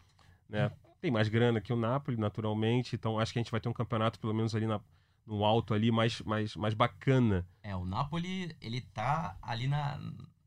[0.47, 0.71] né?
[1.01, 3.73] Tem mais grana que o Napoli, naturalmente, então acho que a gente vai ter um
[3.73, 4.79] campeonato, pelo menos ali na,
[5.27, 7.45] no alto ali mais, mais, mais bacana.
[7.61, 9.99] É, o Napoli, ele tá ali na,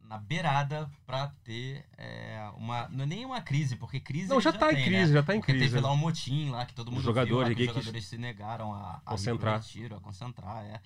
[0.03, 2.89] na beirada para ter é, uma.
[2.89, 4.29] Não é nem uma crise, porque crise.
[4.29, 5.21] Não, já, já tá tem, em crise, né?
[5.21, 5.69] já tá em porque crise.
[5.69, 8.17] Teve lá um motim lá que todo mundo jogador, viu, lá, que os jogadores se
[8.17, 9.61] negaram a, a concentrar.
[9.61, 10.65] Tiro, a concentrar.
[10.65, 10.81] É.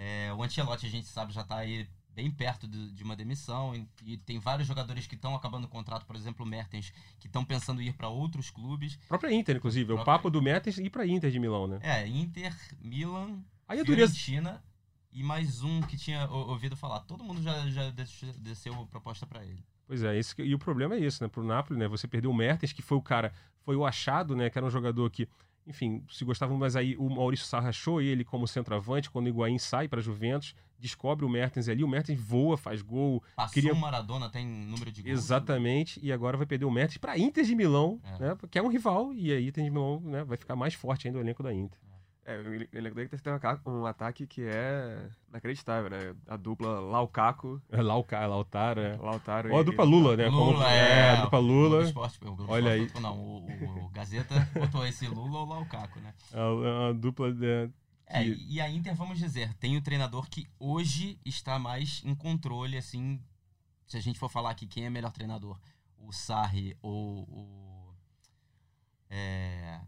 [0.00, 3.74] É, o Ancelotti, a gente sabe, já tá aí bem perto de, de uma demissão
[3.74, 7.28] e, e, tem vários jogadores que estão acabando o contrato, por exemplo, o Mertens, que
[7.28, 8.98] estão pensando em ir para outros clubes.
[9.08, 9.86] Própria Inter, inclusive.
[9.86, 10.02] Própria...
[10.02, 11.78] O papo do Mertens ir para Inter de Milão, né?
[11.82, 14.64] É, Inter, Milan, Aí a Fiorentina
[15.12, 17.00] e mais um que tinha ouvido falar.
[17.00, 17.90] Todo mundo já, já
[18.38, 19.62] desceu proposta para ele.
[19.86, 21.28] Pois é, isso que, e o problema é isso, né?
[21.28, 21.86] Pro Napoli, né?
[21.86, 24.48] Você perdeu o Mertens, que foi o cara, foi o achado, né?
[24.48, 25.28] Que era um jogador que,
[25.68, 29.58] enfim, se gostavam, mas aí o Maurício Sarra achou ele como centroavante quando o Higuaín
[29.58, 33.22] sai para Juventus, descobre o Mertens ali, o Mertens voa, faz gol.
[33.36, 33.74] Passou cria...
[33.74, 35.18] o Maradona, tem número de gols.
[35.18, 38.18] Exatamente, e agora vai perder o Mertens para Inter de Milão, é.
[38.18, 38.38] né?
[38.50, 41.18] Que é um rival, e aí Inter de Milão né, vai ficar mais forte ainda
[41.18, 41.78] o elenco da Inter.
[42.28, 43.32] É, o Inter tem
[43.64, 46.14] um ataque que é inacreditável, né?
[46.26, 47.58] A dupla Laucaco.
[47.70, 48.96] É Lauca, Lautaro, é.
[48.98, 49.50] Lautaro.
[49.50, 50.28] Ou a dupla Lula, né?
[50.28, 50.62] Lula, Como...
[50.62, 51.84] é, é, a dupla Lula.
[51.84, 52.90] Esporte, Olha aí.
[53.00, 56.12] Não, o, o, Gazeta botou esse Lula ou Laucaco, né?
[56.30, 57.70] É a, a dupla de...
[58.06, 62.14] É, e a Inter, vamos dizer, tem o um treinador que hoje está mais em
[62.14, 63.22] controle, assim,
[63.86, 65.58] se a gente for falar aqui quem é melhor treinador,
[65.96, 67.94] o Sarri ou o...
[69.08, 69.80] É,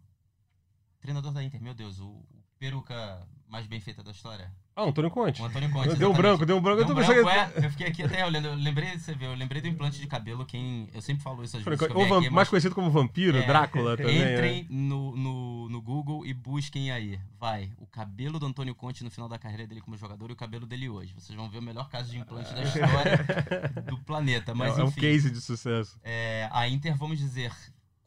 [1.00, 4.52] Treinador da Inter, meu Deus, o, o peruca mais bem feita da história.
[4.76, 5.42] Ah, Antônio Conte.
[5.42, 5.96] O Antônio Conte.
[5.96, 6.84] Deu um branco, deu um branco.
[6.84, 8.48] Deu um branco, é, eu fiquei aqui até olhando.
[8.48, 10.88] Eu lembrei, você vê, eu lembrei do implante de cabelo, quem.
[10.94, 11.82] Eu sempre falo isso às vezes.
[11.82, 14.22] Ou aqui, mais mas, conhecido como vampiro, é, Drácula também.
[14.22, 14.34] É.
[14.34, 14.66] Entrem é.
[14.72, 17.18] no, no, no Google e busquem aí.
[17.38, 17.72] Vai.
[17.78, 20.66] O cabelo do Antônio Conte no final da carreira dele como jogador e o cabelo
[20.66, 21.12] dele hoje.
[21.14, 24.54] Vocês vão ver o melhor caso de implante da história do planeta.
[24.54, 25.98] Mas, é, enfim, é um case de sucesso.
[26.02, 27.52] É, a Inter, vamos dizer,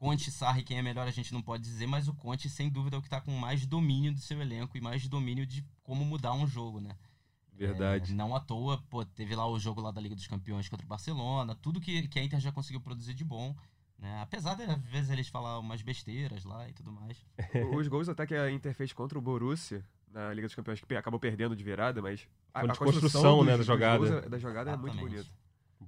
[0.04, 2.98] Conte, Sarri, quem é melhor a gente não pode dizer, mas o Conte, sem dúvida,
[2.98, 6.04] é o que está com mais domínio do seu elenco e mais domínio de como
[6.04, 6.94] mudar um jogo, né?
[7.54, 8.12] Verdade.
[8.12, 10.86] É, não à toa, pô, teve lá o jogo lá da Liga dos Campeões contra
[10.86, 13.56] o Barcelona, tudo que, que a Inter já conseguiu produzir de bom.
[13.98, 14.22] Né?
[14.22, 17.26] Apesar de, às vezes, eles falar umas besteiras lá e tudo mais.
[17.74, 20.96] Os gols até que a Inter fez contra o Borussia na Liga dos Campeões, que
[20.96, 24.22] acabou perdendo de virada, mas a, a construção, construção né, da jogada.
[24.24, 25.30] da jogada é muito bonita.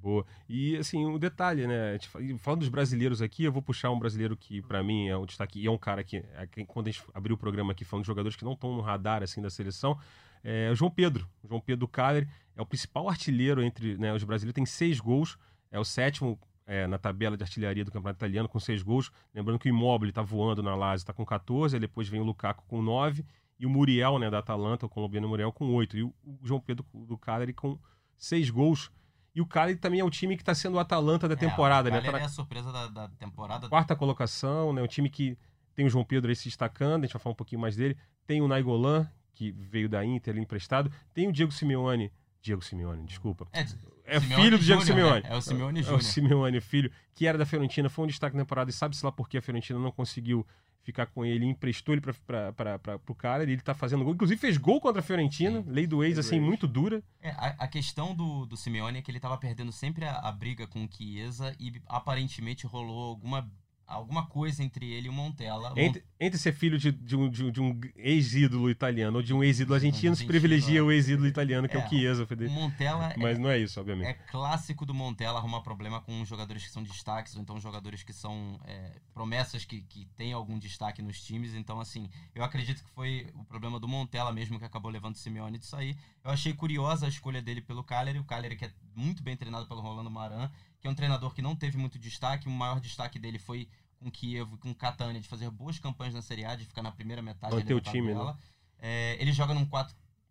[0.02, 0.26] Boa.
[0.48, 1.98] E assim, um detalhe, né?
[2.40, 5.60] Falando dos brasileiros aqui, eu vou puxar um brasileiro que para mim é um destaque
[5.60, 8.08] e é um cara que, é, quando a gente abriu o programa aqui falando de
[8.08, 9.98] jogadores que não estão no radar assim da seleção,
[10.44, 11.28] é o João Pedro.
[11.44, 15.38] O João Pedro Caleri é o principal artilheiro entre né, os brasileiros, tem seis gols,
[15.72, 19.12] é o sétimo é, na tabela de artilharia do Campeonato Italiano com seis gols.
[19.34, 22.64] Lembrando que o Immobile está voando na Lazio, está com 14, depois vem o Lukaku
[22.68, 23.26] com 9
[23.60, 26.86] e o Muriel, né, da Atalanta, o colombiano Muriel com 8 e o, João Pedro
[26.94, 27.78] do Caleri com
[28.18, 28.92] seis gols.
[29.36, 31.90] E o Cagliari também é o time que está sendo o Atalanta da é, temporada,
[31.90, 32.00] o né?
[32.00, 33.68] Tá é a surpresa da, da, temporada.
[33.68, 34.82] Quarta colocação, né?
[34.82, 35.38] Um time que
[35.76, 37.98] tem o João Pedro aí se destacando, a gente vai falar um pouquinho mais dele.
[38.26, 40.90] Tem o Naigolan, que veio da Inter ali emprestado.
[41.14, 42.12] Tem o Diego Simeone.
[42.46, 43.48] Diego Simeone, desculpa.
[43.52, 43.66] É,
[44.06, 45.24] é filho do Diego Júnior, Simeone.
[45.24, 45.30] Né?
[45.32, 46.00] É o Simeone Júnior.
[46.00, 49.04] É o Simeone, filho, que era da Fiorentina, foi um destaque na temporada e sabe-se
[49.04, 50.46] lá por que a Fiorentina não conseguiu
[50.84, 54.80] ficar com ele, emprestou ele para o cara, ele tá fazendo gol, inclusive fez gol
[54.80, 55.70] contra a Fiorentina, Sim.
[55.72, 57.02] lei do ex, assim, muito dura.
[57.20, 60.32] É, a, a, questão do, do Simeone é que ele estava perdendo sempre a, a,
[60.32, 63.52] briga com o Chiesa e aparentemente rolou alguma
[63.88, 65.74] alguma coisa entre ele e o Montella.
[65.76, 69.76] Entre, entre ser filho de, de um, de um ex-ídolo italiano ou de um ex-ídolo
[69.76, 72.28] argentino, se privilegia o ex-ídolo italiano, que é, é o Chiesa.
[72.30, 74.08] O Montella Mas é, não é isso, obviamente.
[74.08, 78.14] É clássico do Montella arrumar problema com jogadores que são destaques, ou então jogadores que
[78.14, 81.54] são é, promessas que, que têm algum destaque nos times.
[81.54, 85.18] Então, assim, eu acredito que foi o problema do Montella mesmo que acabou levando o
[85.18, 85.98] Simeone de sair.
[86.24, 89.68] Eu achei curiosa a escolha dele pelo Cagliari, o Cagliari que é muito bem treinado
[89.68, 90.50] pelo Rolando Maran,
[90.86, 92.48] que é um treinador que não teve muito destaque.
[92.48, 93.68] O maior destaque dele foi
[93.98, 97.24] com Kiev com Catania de fazer boas campanhas na Série A, de ficar na primeira
[97.24, 98.36] metade o time, né?
[98.78, 99.66] É, ele joga num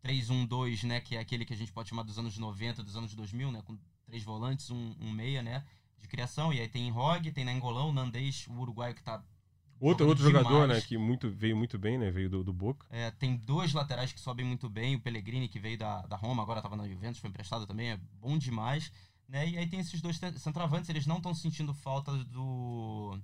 [0.04, 1.00] 4-3-1-2, né?
[1.00, 3.62] Que é aquele que a gente pode chamar dos anos 90, dos anos 2000, né?
[3.64, 5.64] Com três volantes, um, um meia, né?
[5.98, 6.52] De criação.
[6.52, 9.24] E aí tem Rog, tem Nangolão, o Nandês, o uruguaio que tá
[9.80, 12.86] Outro, outro jogador, né, que muito, veio muito bem, né, veio do, do Boca.
[12.90, 16.44] É, tem dois laterais que sobem muito bem, o Pellegrini, que veio da, da Roma,
[16.44, 18.92] agora estava na Juventus, foi emprestado também, é bom demais.
[19.28, 19.48] Né?
[19.48, 23.18] E aí tem esses dois centroavantes, eles não estão sentindo falta do...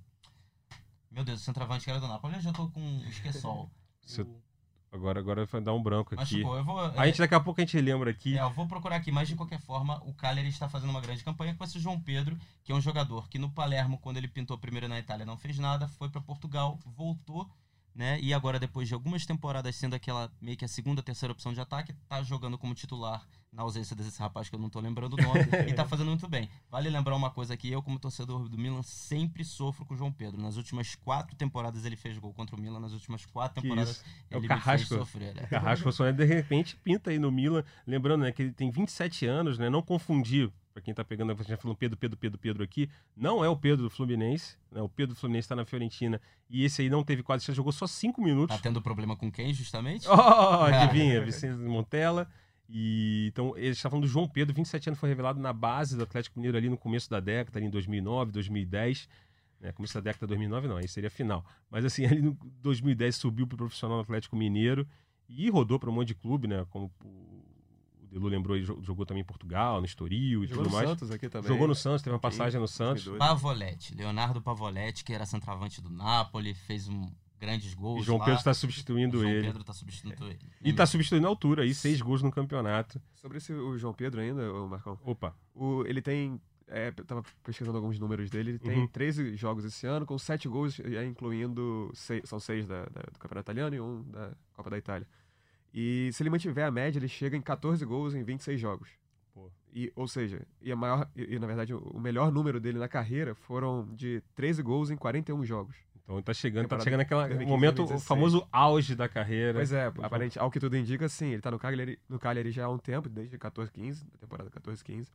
[1.09, 3.69] Meu Deus, o centroavante que era do Napoli, eu já tô com esquecol.
[4.17, 4.41] O...
[4.93, 6.39] Agora, agora vai dar um branco mas, aqui.
[6.39, 8.37] Tipo, eu vou, a gente daqui a pouco a gente lembra aqui.
[8.37, 11.23] É, eu vou procurar aqui, mas de qualquer forma, o Cagliari está fazendo uma grande
[11.23, 14.57] campanha com esse João Pedro, que é um jogador que no Palermo, quando ele pintou
[14.57, 17.49] primeiro na Itália, não fez nada, foi para Portugal, voltou,
[17.95, 18.19] né?
[18.19, 21.61] E agora, depois de algumas temporadas sendo aquela meio que a segunda, terceira opção de
[21.61, 25.21] ataque, tá jogando como titular na ausência desse rapaz que eu não tô lembrando o
[25.21, 26.49] nome, e tá fazendo muito bem.
[26.69, 30.11] Vale lembrar uma coisa aqui, eu como torcedor do Milan sempre sofro com o João
[30.11, 30.41] Pedro.
[30.41, 34.37] Nas últimas quatro temporadas ele fez gol contra o Milan, nas últimas quatro temporadas é
[34.37, 35.37] ele o Carrasco, sofrer.
[35.37, 35.47] É.
[35.47, 39.57] Carrasco só de repente pinta aí no Milan, lembrando né, que ele tem 27 anos,
[39.57, 42.89] né, não confundir para quem tá pegando, a gente falando Pedro, Pedro, Pedro, Pedro aqui,
[43.15, 44.81] não é o Pedro do Fluminense, né?
[44.81, 47.73] O Pedro do Fluminense está na Fiorentina e esse aí não teve quase chance, jogou
[47.73, 48.55] só cinco minutos.
[48.55, 50.07] Tá tendo problema com quem, justamente?
[50.07, 52.25] Oh, adivinha, Vicente Montella.
[52.73, 56.03] E, então, ele está falando do João Pedro, 27 anos, foi revelado na base do
[56.03, 59.09] Atlético Mineiro ali no começo da década, ali em 2009, 2010.
[59.59, 59.73] Né?
[59.73, 61.45] Começo da década de 2009, não, aí seria final.
[61.69, 64.87] Mas, assim, ali no 2010 subiu para o profissional do Atlético Mineiro
[65.27, 66.65] e rodou para um monte de clube, né?
[66.69, 70.83] Como o Delu lembrou, ele jogou também em Portugal, no Estoril e jogou tudo mais.
[70.83, 71.47] Jogou no Santos aqui também.
[71.49, 73.05] Jogou no Santos, teve uma passagem no Santos.
[73.17, 78.03] Pavoletti, Leonardo Pavoletti, que era centroavante do Napoli, fez um grandes gols.
[78.03, 78.25] E João lá.
[78.25, 79.41] Pedro está substituindo João ele.
[79.41, 80.39] João Pedro está substituindo ele.
[80.63, 83.01] E está substituindo a altura aí, seis gols no campeonato.
[83.15, 84.97] Sobre esse, o João Pedro ainda, o Marcão.
[85.03, 85.35] Opa.
[85.55, 86.39] O, ele tem.
[86.67, 88.51] É, tava pesquisando alguns números dele.
[88.51, 88.87] Ele tem uhum.
[88.87, 91.91] 13 jogos esse ano, com 7 gols, incluindo.
[91.93, 95.07] Seis, são 6 da, da, do Campeonato Italiano e um da Copa da Itália.
[95.73, 98.89] E se ele mantiver a média, ele chega em 14 gols em 26 jogos.
[99.33, 99.49] Pô.
[99.73, 102.87] E, ou seja, e, a maior, e, e na verdade o melhor número dele na
[102.87, 105.75] carreira foram de 13 gols em 41 jogos.
[106.03, 109.53] Então tá chegando, tá chegando naquele momento, o famoso auge da carreira.
[109.53, 111.27] Pois é, aparente, ao que tudo indica, sim.
[111.27, 114.83] Ele tá no Cagliari, no Cagliari já há um tempo, desde 14, 15, temporada 14,
[114.83, 115.11] 15.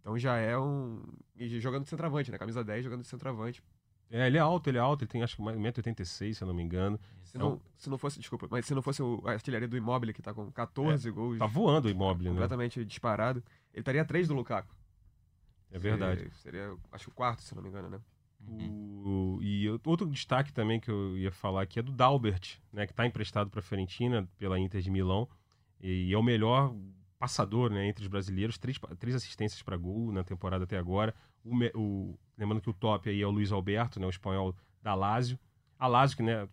[0.00, 1.02] Então já é um.
[1.36, 2.38] E jogando de centroavante, né?
[2.38, 3.62] Camisa 10 jogando de centroavante.
[4.10, 6.54] É, ele é alto, ele é alto, ele tem acho que 1,86m, se eu não
[6.54, 7.00] me engano.
[7.22, 10.12] Se não, se não fosse, desculpa, mas se não fosse o, a artilharia do Immobile,
[10.12, 11.38] que tá com 14 é, gols.
[11.38, 12.34] Tá voando o Immobile, né?
[12.34, 13.42] Completamente disparado.
[13.72, 14.72] Ele estaria a 3 do Lukaku.
[15.72, 16.20] É verdade.
[16.20, 17.98] Seria, seria, acho que o quarto, se não me engano, né?
[18.48, 22.92] O, e outro destaque também que eu ia falar aqui é do Dalbert, né, que
[22.92, 25.28] está emprestado para a Fiorentina pela Inter de Milão
[25.80, 26.74] e é o melhor
[27.18, 31.14] passador né, entre os brasileiros, três, três assistências para gol na temporada até agora.
[31.44, 34.94] O, o, lembrando que o top aí é o Luiz Alberto, né, o espanhol da
[34.94, 35.38] Lazio.
[35.78, 36.48] A Lazio, que né,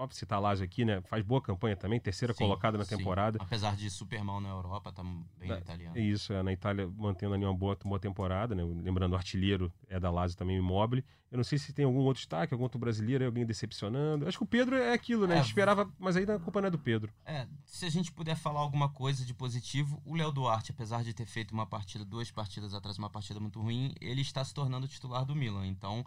[0.00, 1.02] Pode citar a Lazio aqui, né?
[1.02, 2.96] Faz boa campanha também, terceira sim, colocada na sim.
[2.96, 3.36] temporada.
[3.38, 5.98] Apesar de super mal na Europa, tá bem na, italiano.
[5.98, 8.62] Isso, é, na Itália mantendo ali uma boa, boa temporada, né?
[8.64, 11.04] Lembrando, o artilheiro é da Lazio também, imóvel.
[11.30, 14.26] Eu não sei se tem algum outro destaque, algum outro brasileiro, alguém decepcionando.
[14.26, 15.34] Acho que o Pedro é aquilo, né?
[15.34, 17.12] É, a gente esperava, mas aí a culpa não é do Pedro.
[17.26, 21.12] É, se a gente puder falar alguma coisa de positivo, o Léo Duarte, apesar de
[21.12, 24.88] ter feito uma partida, duas partidas atrás, uma partida muito ruim, ele está se tornando
[24.88, 25.66] titular do Milan.
[25.66, 26.06] Então,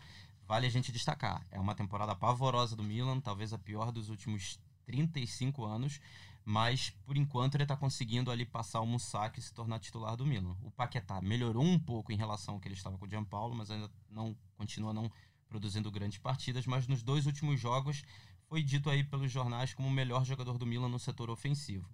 [0.53, 1.43] vale a gente destacar.
[1.49, 5.99] É uma temporada pavorosa do Milan, talvez a pior dos últimos 35 anos,
[6.45, 10.27] mas por enquanto ele está conseguindo ali passar o Musaki e se tornar titular do
[10.27, 10.55] Milan.
[10.61, 13.71] O Paquetá melhorou um pouco em relação ao que ele estava com o Gianpaolo, mas
[13.71, 15.11] ainda não continua não
[15.49, 18.03] produzindo grandes partidas, mas nos dois últimos jogos
[18.47, 21.89] foi dito aí pelos jornais como o melhor jogador do Milan no setor ofensivo.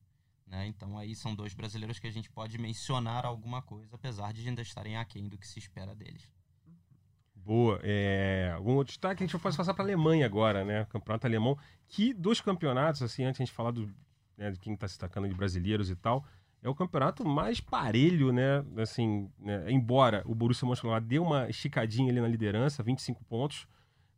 [0.45, 0.67] Né?
[0.67, 4.61] Então aí são dois brasileiros que a gente pode mencionar alguma coisa, apesar de ainda
[4.61, 6.27] estarem aquém do que se espera deles.
[7.45, 7.79] Boa.
[7.83, 9.23] É, algum outro destaque?
[9.23, 10.85] A gente pode passar para a Alemanha agora, né?
[10.85, 11.57] Campeonato alemão.
[11.87, 13.91] Que dos campeonatos, assim, antes a gente falar do,
[14.37, 16.25] né, de quem está se destacando de brasileiros e tal,
[16.61, 18.63] é o campeonato mais parelho, né?
[18.77, 19.71] Assim, né?
[19.71, 23.67] embora o Borussia Mönchengladbach dê uma esticadinha ali na liderança, 25 pontos,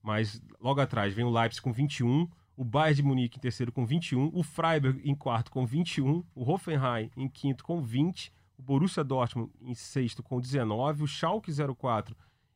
[0.01, 3.85] mas logo atrás vem o Leipzig com 21, o Bayern de Munique em terceiro com
[3.85, 9.03] 21, o Freiburg em quarto com 21, o Hoffenheim em quinto com 20, o Borussia
[9.03, 12.15] Dortmund em sexto com 19, o Schalke 04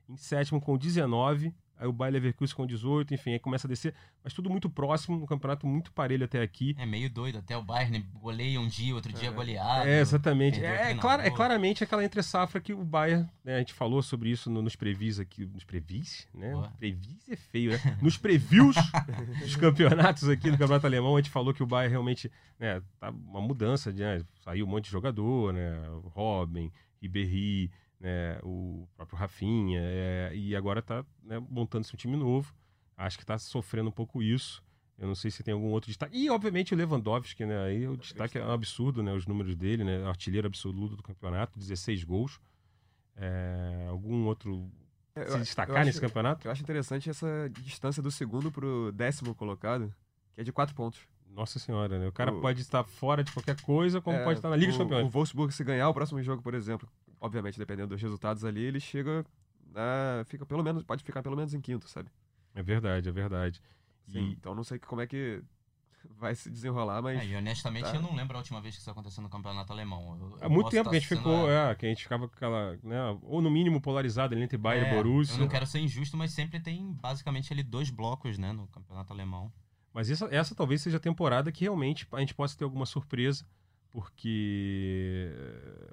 [0.09, 3.93] em sétimo com 19, aí o Bayer Leverkusen com 18, enfim, aí começa a descer,
[4.23, 6.75] mas tudo muito próximo, um campeonato muito parelho até aqui.
[6.77, 9.31] É meio doido, até o Bayern goleia um dia, outro dia é.
[9.31, 9.87] goleado.
[9.87, 10.63] É, exatamente.
[10.63, 14.01] É, é, claro, é claramente aquela entre safra que o Bayern, né, a gente falou
[14.01, 16.51] sobre isso no, nos previs aqui, nos previs, né?
[16.51, 16.69] Boa.
[16.77, 17.97] Previs é feio, né?
[18.01, 18.75] Nos previews
[19.41, 23.09] dos campeonatos aqui do Campeonato Alemão, a gente falou que o Bayern realmente, né, tá
[23.09, 24.23] uma mudança, né?
[24.43, 25.81] Saiu um monte de jogador, né?
[26.13, 32.53] Robin, Ribéry, né, o próprio Rafinha, é, e agora está né, montando-se um time novo.
[32.97, 34.63] Acho que está sofrendo um pouco isso.
[34.97, 36.17] Eu não sei se tem algum outro destaque.
[36.17, 37.65] E, obviamente, o Lewandowski, né?
[37.65, 39.11] Aí o destaque é um absurdo, né?
[39.11, 40.05] Os números dele, né?
[40.07, 42.39] Artilheiro absoluto do campeonato, 16 gols.
[43.17, 44.71] É, algum outro
[45.15, 46.45] é, se destacar acho, nesse campeonato?
[46.45, 49.93] Eu acho interessante essa distância do segundo pro décimo colocado,
[50.33, 50.99] que é de quatro pontos.
[51.29, 52.07] Nossa senhora, né?
[52.07, 52.41] O cara o...
[52.41, 55.07] pode estar fora de qualquer coisa, como é, pode estar na Liga o, dos Campeões.
[55.07, 56.87] O Wolfsburg, se ganhar o próximo jogo, por exemplo,
[57.19, 59.25] obviamente, dependendo dos resultados ali, ele chega.
[59.73, 60.83] A, fica pelo menos.
[60.83, 62.09] Pode ficar pelo menos em quinto, sabe?
[62.53, 63.61] É verdade, é verdade.
[64.07, 64.31] Sim, e...
[64.33, 65.43] então não sei como é que
[66.17, 67.19] vai se desenrolar, mas.
[67.19, 67.95] É, e honestamente tá.
[67.95, 70.37] eu não lembro a última vez que isso aconteceu no campeonato alemão.
[70.41, 73.19] Há muito tempo que a gente ficou, é, que a gente ficava com aquela, né,
[73.23, 75.35] ou no mínimo polarizado entre Bayern é, e Borussia.
[75.35, 79.11] Eu não quero ser injusto, mas sempre tem basicamente ali dois blocos, né, no campeonato
[79.11, 79.51] alemão.
[79.93, 83.45] Mas essa, essa talvez seja a temporada que realmente a gente possa ter alguma surpresa
[83.95, 85.31] porque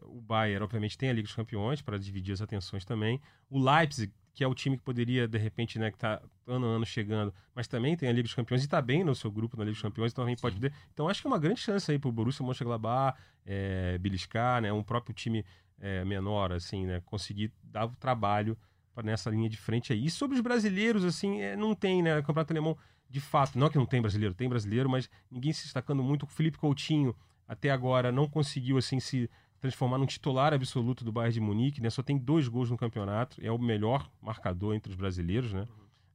[0.03, 3.21] o Bayern, obviamente, tem a Liga dos Campeões para dividir as atenções também.
[3.49, 6.71] O Leipzig, que é o time que poderia, de repente, né, que está ano a
[6.71, 9.57] ano chegando, mas também tem a Liga dos Campeões e está bem no seu grupo
[9.57, 10.73] na Liga dos Campeões, então também pode ter.
[10.93, 14.73] Então acho que é uma grande chance aí para o Borussia Mönchengladbach, é, beliscar, né,
[14.73, 15.45] um próprio time
[15.79, 18.59] é, menor, assim, né, conseguir dar o trabalho
[19.05, 20.07] nessa linha de frente aí.
[20.07, 22.77] E sobre os brasileiros, assim, é, não tem, né, o Campeonato Alemão,
[23.09, 26.25] de fato, não é que não tem brasileiro, tem brasileiro, mas ninguém se destacando muito.
[26.25, 27.15] O Felipe Coutinho
[27.53, 31.91] até agora não conseguiu assim se transformar num titular absoluto do Bayern de Munique, né?
[31.91, 35.69] Só tem dois gols no campeonato, é o melhor marcador entre os brasileiros, né?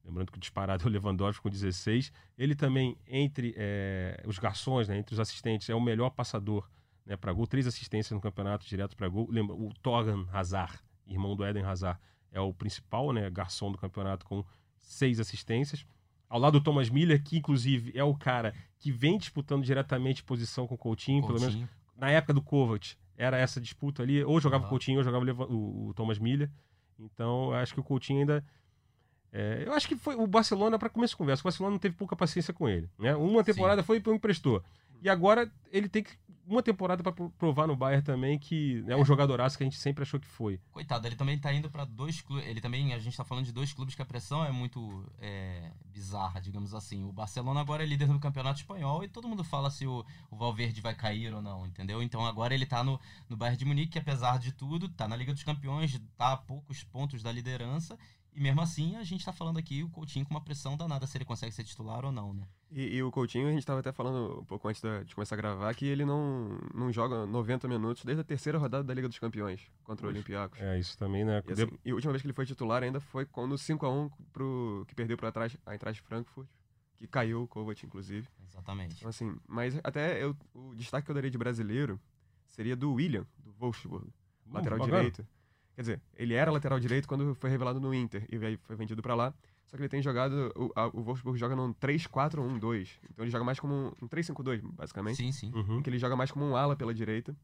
[0.04, 2.12] Lembrando que o disparado é o Lewandowski com 16.
[2.38, 6.68] Ele também, entre é, os garçons, né, entre os assistentes, é o melhor passador
[7.06, 7.46] né, para gol.
[7.46, 9.28] Três assistências no campeonato direto para gol.
[9.30, 12.00] Lembra, o Togan Hazard, irmão do Eden Hazard,
[12.32, 14.44] é o principal né, garçom do campeonato com
[14.78, 15.86] seis assistências
[16.30, 20.68] ao lado do Thomas Miller, que inclusive é o cara que vem disputando diretamente posição
[20.68, 21.40] com o Coutinho, Coutinho.
[21.40, 25.04] pelo menos na época do Kovac, era essa disputa ali, ou jogava o Coutinho ou
[25.04, 26.50] jogava o, o, Thomas Miller.
[27.00, 28.44] Então, acho que o Coutinho ainda
[29.32, 31.96] é, eu acho que foi o Barcelona, para começo de conversa, o Barcelona não teve
[31.96, 32.90] pouca paciência com ele.
[32.98, 33.16] Né?
[33.16, 33.86] Uma temporada Sim.
[33.86, 34.64] foi e emprestou.
[35.02, 36.12] E agora ele tem que
[36.48, 40.04] uma temporada para provar no Bayern também que é um jogadoraço que a gente sempre
[40.04, 40.60] achou que foi.
[40.72, 42.48] Coitado, ele também tá indo para dois clubes.
[42.48, 45.72] Ele também, a gente tá falando de dois clubes que a pressão é muito é,
[45.86, 47.04] bizarra, digamos assim.
[47.04, 50.38] O Barcelona agora é líder do campeonato espanhol e todo mundo fala se o, o
[50.38, 52.02] Valverde vai cair ou não, entendeu?
[52.02, 55.16] Então agora ele tá no, no Bayern de Munique, que apesar de tudo, tá na
[55.16, 57.98] Liga dos Campeões, tá a poucos pontos da liderança
[58.38, 61.18] e mesmo assim, a gente tá falando aqui o Coutinho com uma pressão danada se
[61.18, 62.48] ele consegue ser titular ou não, né?
[62.72, 65.34] E, e o Coutinho, a gente tava até falando um pouco antes de, de, começar
[65.34, 69.08] a gravar, que ele não, não joga 90 minutos desde a terceira rodada da Liga
[69.08, 70.62] dos Campeões contra o Olympiacos.
[70.62, 71.42] É, isso também, né?
[71.48, 74.86] E, assim, e, a última vez que ele foi titular ainda foi quando 5x1 pro,
[74.88, 76.48] que perdeu para trás a Eintracht Frankfurt,
[76.96, 78.28] que caiu o Kovac, inclusive.
[78.46, 78.98] Exatamente.
[78.98, 82.00] Então, assim, mas até eu, o destaque que eu daria de brasileiro
[82.46, 85.26] seria do William, do Wolfsburg, hum, lateral direito.
[85.78, 89.00] Quer dizer, ele era lateral direito quando foi revelado no Inter e aí foi vendido
[89.00, 89.32] para lá.
[89.68, 90.52] Só que ele tem jogado.
[90.56, 92.90] O, a, o Wolfsburg joga num 3-4-1-2.
[93.12, 95.18] Então ele joga mais como um, um 3-5-2, basicamente.
[95.18, 95.52] Sim, sim.
[95.54, 95.78] Uhum.
[95.78, 97.36] Em que ele joga mais como um ala pela direita.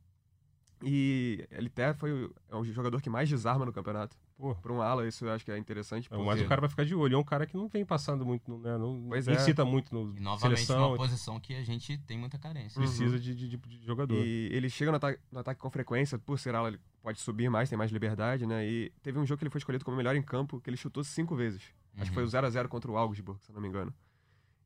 [0.82, 4.18] E ele até foi é o jogador que mais desarma no campeonato.
[4.36, 6.10] Por um ala, isso eu acho que é interessante.
[6.10, 6.24] Porque...
[6.24, 7.16] Mas o cara vai ficar de olho.
[7.16, 8.80] É um cara que não vem passando muito, né?
[8.80, 9.34] Não pois é.
[9.34, 10.90] incita muito no e novamente seleção.
[10.90, 12.82] uma posição que a gente tem muita carência.
[12.82, 13.22] Precisa uhum.
[13.22, 14.16] de, de, de, jogador.
[14.16, 17.50] E ele chega no ataque, no ataque com frequência, por ser ala, ele pode subir
[17.50, 18.66] mais, tem mais liberdade, né?
[18.66, 21.04] E teve um jogo que ele foi escolhido como melhor em campo, que ele chutou
[21.04, 21.62] cinco vezes.
[21.94, 22.02] Uhum.
[22.02, 22.48] Acho que foi o 0 uhum.
[22.48, 23.94] a 0 contra o Augsburg, se eu não me engano.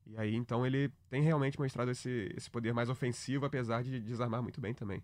[0.06, 4.40] E aí, então, ele tem realmente mostrado esse, esse poder mais ofensivo, apesar de desarmar
[4.40, 5.02] muito bem também.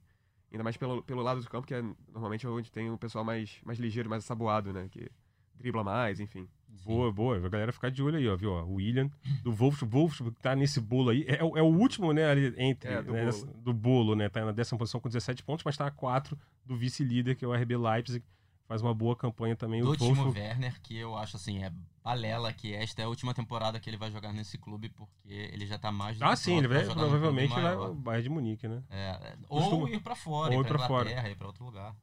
[0.51, 1.83] Ainda mais pelo, pelo lado do campo, que é
[2.13, 4.89] normalmente onde tem o pessoal mais, mais ligeiro, mais saboado, né?
[4.89, 5.11] Que
[5.57, 6.49] dribla mais, enfim.
[6.85, 7.37] Boa, boa.
[7.37, 8.53] A galera ficar de olho aí, ó, viu?
[8.53, 9.11] O William,
[9.43, 11.25] do Wolfsburg, Wolfsburg tá nesse bolo aí.
[11.29, 13.47] É, é o último, né, ali entre, é, do, né, bolo.
[13.63, 14.29] do bolo, né?
[14.29, 17.49] Tá na décima posição com 17 pontos, mas tá a 4 do vice-líder, que é
[17.49, 18.25] o RB Leipzig,
[18.67, 19.83] faz uma boa campanha também.
[19.83, 21.73] Do o Timo Werner, que eu acho assim, é
[22.03, 25.67] balela que esta é a última temporada que ele vai jogar nesse clube, porque ele
[25.67, 28.83] já tá mais do Ah, sim, ele vai, provavelmente vai ao Bayern de Munique, né?
[28.91, 29.91] É, ou Costuma...
[29.91, 31.29] ir para fora, ou ir para fora.
[31.29, 31.95] ir para outro lugar.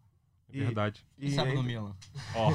[0.60, 1.06] É verdade.
[1.18, 1.62] E, e sabe ainda...
[1.62, 1.96] no Milan.
[2.34, 2.52] Oh.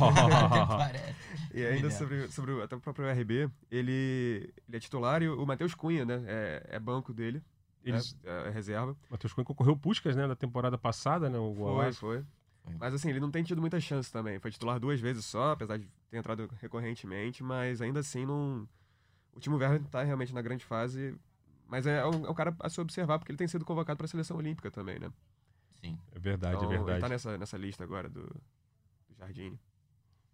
[1.57, 5.45] e ainda sobre, sobre o, até o próprio RB, ele, ele é titular e o
[5.47, 6.23] Matheus Cunha, né?
[6.27, 7.43] É, é banco dele.
[7.85, 8.97] Eles, é, é reserva.
[9.11, 10.27] Matheus Cunha concorreu o Puskas, né?
[10.27, 11.39] Na temporada passada, né?
[11.39, 12.25] O foi, foi.
[12.79, 14.39] Mas assim, ele não tem tido muita chance também.
[14.39, 18.69] Foi titular duas vezes só, apesar de ter entrado recorrentemente, mas ainda assim não.
[19.33, 21.15] O Timo Werner tá realmente na grande fase.
[21.69, 24.07] Mas é um, é um cara a se observar, porque ele tem sido convocado para
[24.07, 25.11] a seleção olímpica também, né?
[26.17, 26.93] É verdade, é então, é verdade.
[26.93, 29.59] Ele tá nessa, nessa lista agora do, do Jardim.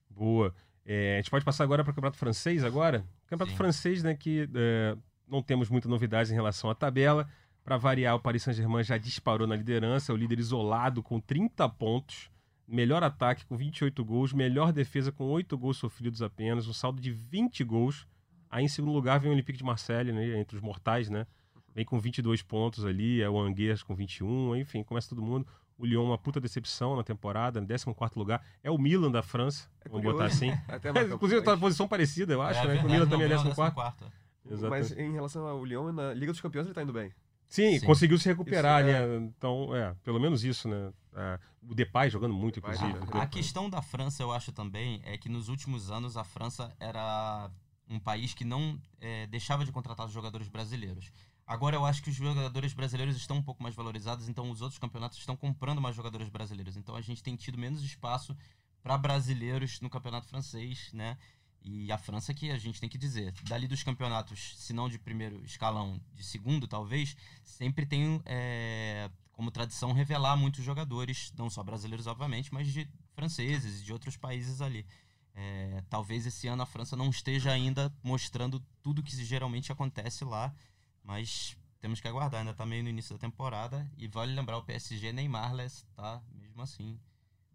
[0.09, 0.55] Boa.
[0.87, 3.05] É, a gente pode passar agora para o Campeonato Francês agora?
[3.27, 3.57] Campeonato Sim.
[3.57, 7.29] Francês, né, que é, não temos muita novidades em relação à tabela.
[7.65, 12.31] Para variar, o Paris Saint-Germain já disparou na liderança, o líder isolado com 30 pontos,
[12.67, 17.11] melhor ataque com 28 gols, melhor defesa com 8 gols sofridos apenas, um saldo de
[17.11, 18.07] 20 gols.
[18.49, 21.27] Aí em segundo lugar vem o Olympique de Marseille, né, entre os mortais, né?
[21.75, 25.47] Vem com 22 pontos ali, é o Anguês com 21, enfim, começa todo mundo.
[25.83, 28.41] O Lyon, uma puta decepção na temporada, no 14 lugar.
[28.63, 30.51] É o Milan da França, é vamos botar assim.
[30.51, 32.83] é, inclusive, tá uma posição parecida, eu acho, é, né?
[32.85, 34.71] o Milan também é 14.
[34.71, 37.13] Mas em relação ao Lyon, na Liga dos Campeões ele tá indo bem.
[37.49, 37.85] Sim, Sim.
[37.87, 38.93] conseguiu se recuperar, né?
[38.93, 39.17] É...
[39.17, 40.93] Então, é, pelo menos isso, né?
[41.15, 42.95] É, o Depay jogando muito, inclusive.
[43.13, 46.75] A, a questão da França, eu acho também, é que nos últimos anos a França
[46.79, 47.51] era
[47.91, 51.13] um país que não é, deixava de contratar os jogadores brasileiros.
[51.53, 54.79] Agora eu acho que os jogadores brasileiros estão um pouco mais valorizados, então os outros
[54.79, 56.79] campeonatos estão comprando mais jogadores brasileiros.
[56.79, 58.35] Então a gente tem tido menos espaço
[58.83, 61.19] para brasileiros no campeonato francês, né?
[61.61, 64.99] E a França que a gente tem que dizer, dali dos campeonatos, se não de
[64.99, 71.63] primeiro escalão, de segundo talvez, sempre tem é, como tradição revelar muitos jogadores, não só
[71.63, 74.87] brasileiros obviamente, mas de franceses e de outros países ali.
[75.35, 80.55] É, talvez esse ano a França não esteja ainda mostrando tudo que geralmente acontece lá
[81.03, 83.91] mas temos que aguardar, ainda está meio no início da temporada.
[83.99, 86.99] E vale lembrar, o PSG Neymarless tá mesmo assim,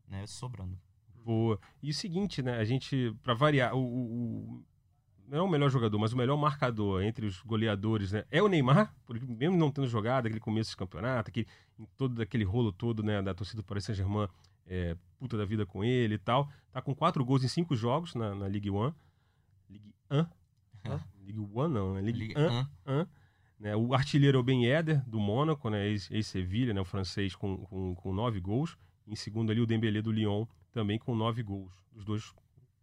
[0.07, 0.77] né, sobrando.
[1.23, 1.59] Boa.
[1.81, 4.65] E o seguinte, né, a gente, para variar, o, o,
[5.27, 8.47] não é o melhor jogador, mas o melhor marcador entre os goleadores, né, é o
[8.47, 11.47] Neymar, porque mesmo não tendo jogado aquele começo de campeonato, aquele,
[11.79, 14.27] em todo aquele rolo todo, né, da torcida do Paris Saint-Germain,
[14.65, 18.13] é, puta da vida com ele e tal, tá com quatro gols em cinco jogos
[18.13, 18.93] na, na Ligue 1.
[19.69, 20.25] Ligue 1?
[21.25, 23.07] Ligue 1 não, é Ligue 1.
[23.59, 23.75] Né?
[23.75, 25.87] O artilheiro é o Ben Yedder, do Mônaco, né?
[25.87, 26.81] ex-Sevilha, né?
[26.81, 28.77] o francês, com, com, com nove gols.
[29.07, 31.73] Em segundo ali, o Dembélé do Lyon, também com nove gols.
[31.95, 32.33] Os dois,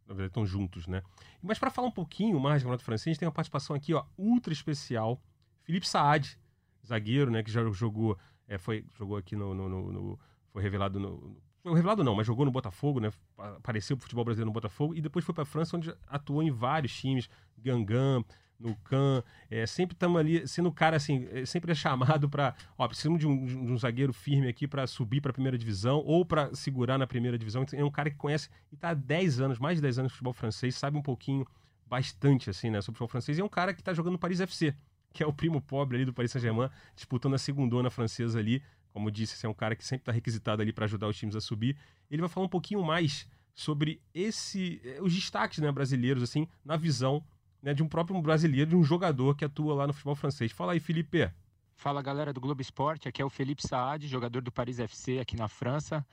[0.07, 1.03] na verdade, estão juntos, né?
[1.43, 4.53] Mas para falar um pouquinho mais do campeonato francês, tem uma participação aqui, ó, ultra
[4.53, 5.21] especial.
[5.63, 6.39] Felipe Saad,
[6.85, 7.43] zagueiro, né?
[7.43, 8.19] Que já jogou,
[8.49, 10.21] é, foi, jogou aqui no, no, no, no
[10.51, 13.11] foi revelado no, foi revelado não, mas jogou no Botafogo, né?
[13.39, 16.95] Apareceu pro futebol brasileiro no Botafogo e depois foi para França, onde atuou em vários
[16.95, 18.23] times, Gangan,
[18.59, 22.55] no CAN, é, sempre estamos ali sendo o cara assim, é, sempre é chamado para,
[22.79, 25.99] ó, precisamos de um, de um, zagueiro firme aqui para subir para a primeira divisão
[26.05, 27.63] ou para segurar na primeira divisão.
[27.63, 30.13] Então, é um cara que conhece e está há 10 anos, mais de 10 anos
[30.13, 31.47] de futebol francês, sabe um pouquinho,
[31.87, 33.39] bastante assim, né, sobre o futebol francês.
[33.39, 34.75] E é um cara que está jogando no Paris FC,
[35.13, 38.63] que é o primo pobre ali do Paris Saint-Germain, disputando a segundona francesa ali.
[38.93, 41.41] Como disse, é um cara que sempre está requisitado ali para ajudar os times a
[41.41, 41.77] subir.
[42.11, 46.77] Ele vai falar um pouquinho mais sobre esse é, os destaques né, brasileiros assim na
[46.77, 47.25] visão
[47.65, 50.53] né, de um próprio brasileiro, de um jogador que atua lá no futebol francês.
[50.53, 51.31] Fala aí, Felipe.
[51.75, 55.35] Fala galera do Globo Esporte, aqui é o Felipe Saad, jogador do Paris FC aqui
[55.35, 56.07] na França.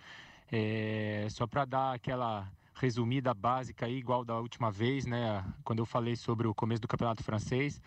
[0.50, 2.50] É, só para dar aquela
[2.82, 5.46] resumida básica aí, igual da última vez, né?
[5.64, 7.80] Quando eu falei sobre o começo do campeonato francês.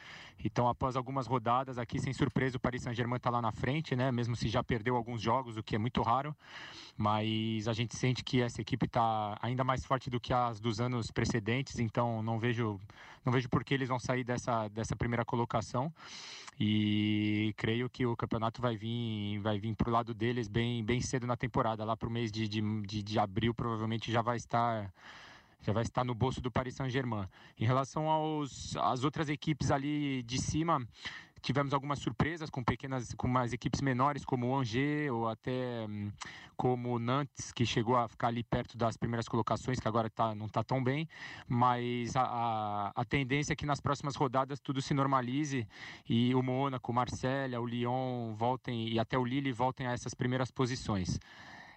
[0.43, 4.13] Então, após algumas rodadas, aqui sem surpresa, o Paris Saint-Germain está lá na frente, né?
[4.13, 6.35] Mesmo se já perdeu alguns jogos, o que é muito raro.
[6.97, 10.81] Mas a gente sente que essa equipe está ainda mais forte do que as dos
[10.81, 11.81] anos precedentes.
[11.81, 12.79] Então, não vejo,
[13.25, 15.93] não vejo por que eles vão sair dessa, dessa primeira colocação.
[16.59, 21.27] E creio que o campeonato vai vir, vai vir pro lado deles bem, bem cedo
[21.27, 21.85] na temporada.
[21.85, 24.93] Lá para o mês de, de, de abril, provavelmente já vai estar
[25.65, 27.27] já vai estar no bolso do Paris Saint-Germain.
[27.59, 30.87] Em relação aos, às outras equipes ali de cima,
[31.45, 36.11] tivemos algumas surpresas com pequenas, com mais equipes menores, como o Angers ou até hum,
[36.57, 40.35] como o Nantes, que chegou a ficar ali perto das primeiras colocações, que agora tá,
[40.35, 41.07] não está tão bem,
[41.47, 45.69] mas a, a, a, tendência é que nas próximas rodadas tudo se normalize
[46.09, 50.15] e o Mônaco, o Marselha, o Lyon voltem e até o Lille voltem a essas
[50.15, 51.21] primeiras posições.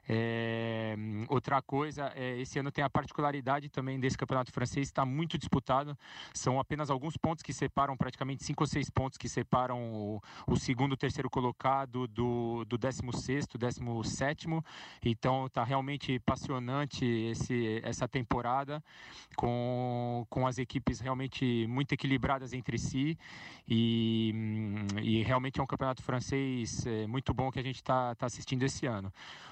[0.07, 0.95] É,
[1.27, 5.97] outra coisa, é, esse ano tem a particularidade também desse campeonato francês, está muito disputado.
[6.33, 10.55] São apenas alguns pontos que separam, praticamente cinco ou seis pontos que separam o, o
[10.55, 14.47] segundo terceiro colocado do, do 16, 17.
[15.03, 18.81] Então está realmente apaixonante esse, essa temporada,
[19.35, 23.17] com, com as equipes realmente muito equilibradas entre si.
[23.67, 24.33] E,
[25.01, 28.63] e realmente é um campeonato francês é, muito bom que a gente está tá assistindo
[28.63, 29.11] esse ano.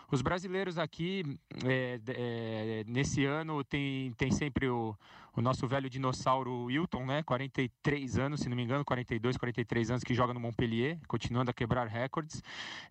[0.10, 0.45] Os brasileiros
[0.78, 1.24] aqui,
[1.66, 4.96] é, é, nesse ano, tem, tem sempre o,
[5.36, 7.24] o nosso velho dinossauro Wilton, né?
[7.24, 11.54] 43 anos, se não me engano, 42, 43 anos, que joga no Montpellier, continuando a
[11.54, 12.42] quebrar recordes.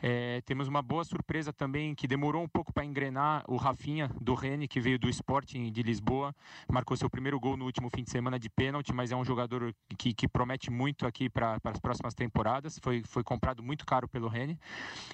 [0.03, 4.35] É, temos uma boa surpresa também, que demorou um pouco para engrenar, o Rafinha, do
[4.35, 6.35] Rennes, que veio do Sporting de Lisboa,
[6.71, 9.75] marcou seu primeiro gol no último fim de semana de pênalti, mas é um jogador
[9.97, 12.79] que, que promete muito aqui para as próximas temporadas.
[12.83, 14.59] Foi, foi comprado muito caro pelo Rennes.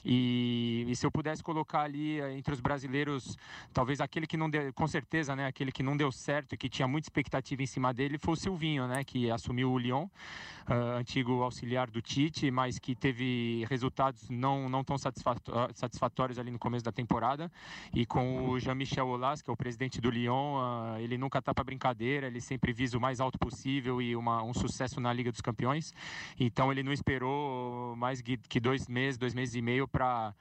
[0.05, 3.37] E, e se eu pudesse colocar ali eh, entre os brasileiros,
[3.72, 6.68] talvez aquele que não deu, com certeza, né, aquele que não deu certo e que
[6.68, 10.98] tinha muita expectativa em cima dele foi o Silvinho, né, que assumiu o Lyon, uh,
[10.98, 16.84] antigo auxiliar do Tite, mas que teve resultados não, não tão satisfatórios ali no começo
[16.84, 17.50] da temporada.
[17.92, 21.52] E com o Jean-Michel Aulas, que é o presidente do Lyon, uh, ele nunca está
[21.54, 25.30] para brincadeira, ele sempre visa o mais alto possível e uma, um sucesso na Liga
[25.30, 25.92] dos Campeões.
[26.38, 30.34] Então ele não esperou mais que dois meses, dois meses e meio para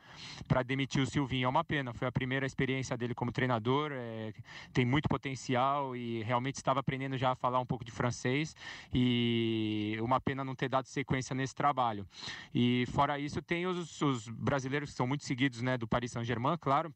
[0.65, 1.45] demitir o Silvinho.
[1.45, 1.93] É uma pena.
[1.93, 3.91] Foi a primeira experiência dele como treinador.
[3.91, 4.33] É,
[4.73, 8.55] tem muito potencial e realmente estava aprendendo já a falar um pouco de francês.
[8.93, 12.05] E uma pena não ter dado sequência nesse trabalho.
[12.53, 16.57] E fora isso, tem os, os brasileiros que são muito seguidos né, do Paris Saint-Germain,
[16.59, 16.93] claro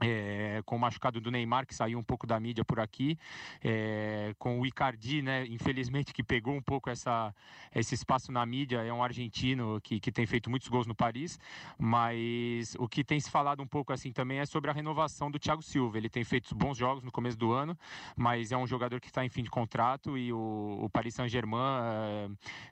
[0.00, 3.18] é, com o machucado do Neymar, que saiu um pouco da mídia por aqui,
[3.62, 7.34] é, com o Icardi, né, infelizmente, que pegou um pouco essa,
[7.74, 11.38] esse espaço na mídia, é um argentino que, que tem feito muitos gols no Paris,
[11.78, 15.38] mas o que tem se falado um pouco assim também é sobre a renovação do
[15.38, 15.98] Thiago Silva.
[15.98, 17.78] Ele tem feito bons jogos no começo do ano,
[18.16, 21.54] mas é um jogador que está em fim de contrato e o, o Paris Saint-Germain,
[21.82, 22.28] é,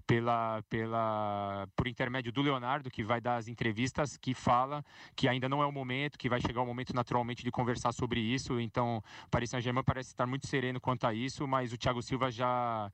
[0.07, 5.49] pela, pela, por intermédio do Leonardo, que vai dar as entrevistas, que fala que ainda
[5.49, 8.59] não é o momento, que vai chegar o momento natural naturalmente de conversar sobre isso.
[8.59, 12.31] Então, o Paris Saint-Germain parece estar muito sereno quanto a isso, mas o Thiago Silva
[12.31, 12.91] já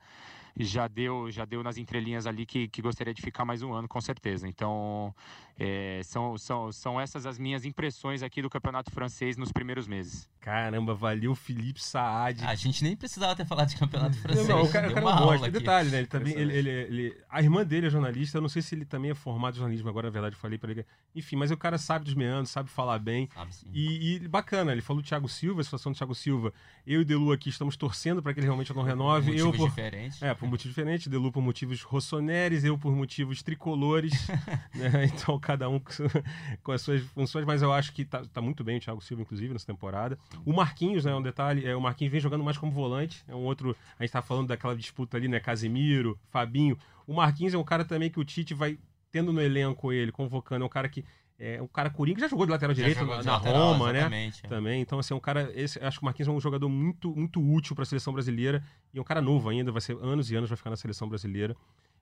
[0.60, 3.86] já deu já deu nas entrelinhas ali que, que gostaria de ficar mais um ano,
[3.86, 4.48] com certeza.
[4.48, 5.14] Então,
[5.58, 10.28] é, são, são, são essas as minhas impressões aqui do campeonato francês nos primeiros meses.
[10.40, 12.44] Caramba, valeu Felipe Saad.
[12.44, 14.46] a gente nem precisava ter falado de campeonato francês.
[14.46, 15.50] Não, o cara, o cara é um monstro.
[15.50, 15.98] Detalhe, né?
[15.98, 18.38] Ele também, ele, ele, ele, a irmã dele é jornalista.
[18.38, 20.58] Eu não sei se ele também é formado em jornalismo agora, na verdade, eu falei
[20.58, 20.86] para ele.
[21.14, 23.28] Enfim, mas o cara sabe dos meandros, sabe falar bem.
[23.34, 26.52] Sabe, e, e, bacana, ele falou do Thiago Silva, a situação do Thiago Silva.
[26.86, 29.32] Eu e o Delu aqui estamos torcendo para que ele realmente não renove.
[29.32, 30.22] Por motivos eu por, diferentes.
[30.22, 31.08] É, por motivos diferentes.
[31.08, 34.12] Delu por motivos rossoneres, eu por motivos tricolores.
[34.74, 35.06] né?
[35.12, 35.80] Então, cada um
[36.62, 39.22] com as suas funções, mas eu acho que tá, tá, muito bem o Thiago Silva,
[39.22, 40.18] inclusive, nessa temporada.
[40.44, 43.44] O Marquinhos, né, um detalhe, é, o Marquinhos vem jogando mais como volante, é um
[43.44, 46.76] outro, a gente tá falando daquela disputa ali, né, Casemiro, Fabinho.
[47.06, 48.78] O Marquinhos é um cara também que o Tite vai
[49.10, 51.02] tendo no elenco ele, convocando, é um cara que
[51.38, 54.32] é um cara coringa que já jogou de lateral direito na, na lateral, Roma, né?
[54.44, 54.48] É.
[54.48, 54.82] Também.
[54.82, 55.52] Então, assim, é um cara.
[55.54, 58.60] Esse, acho que o Marquinhos é um jogador muito, muito útil para a seleção brasileira.
[58.92, 61.08] E é um cara novo ainda, vai ser anos e anos vai ficar na seleção
[61.08, 61.54] brasileira.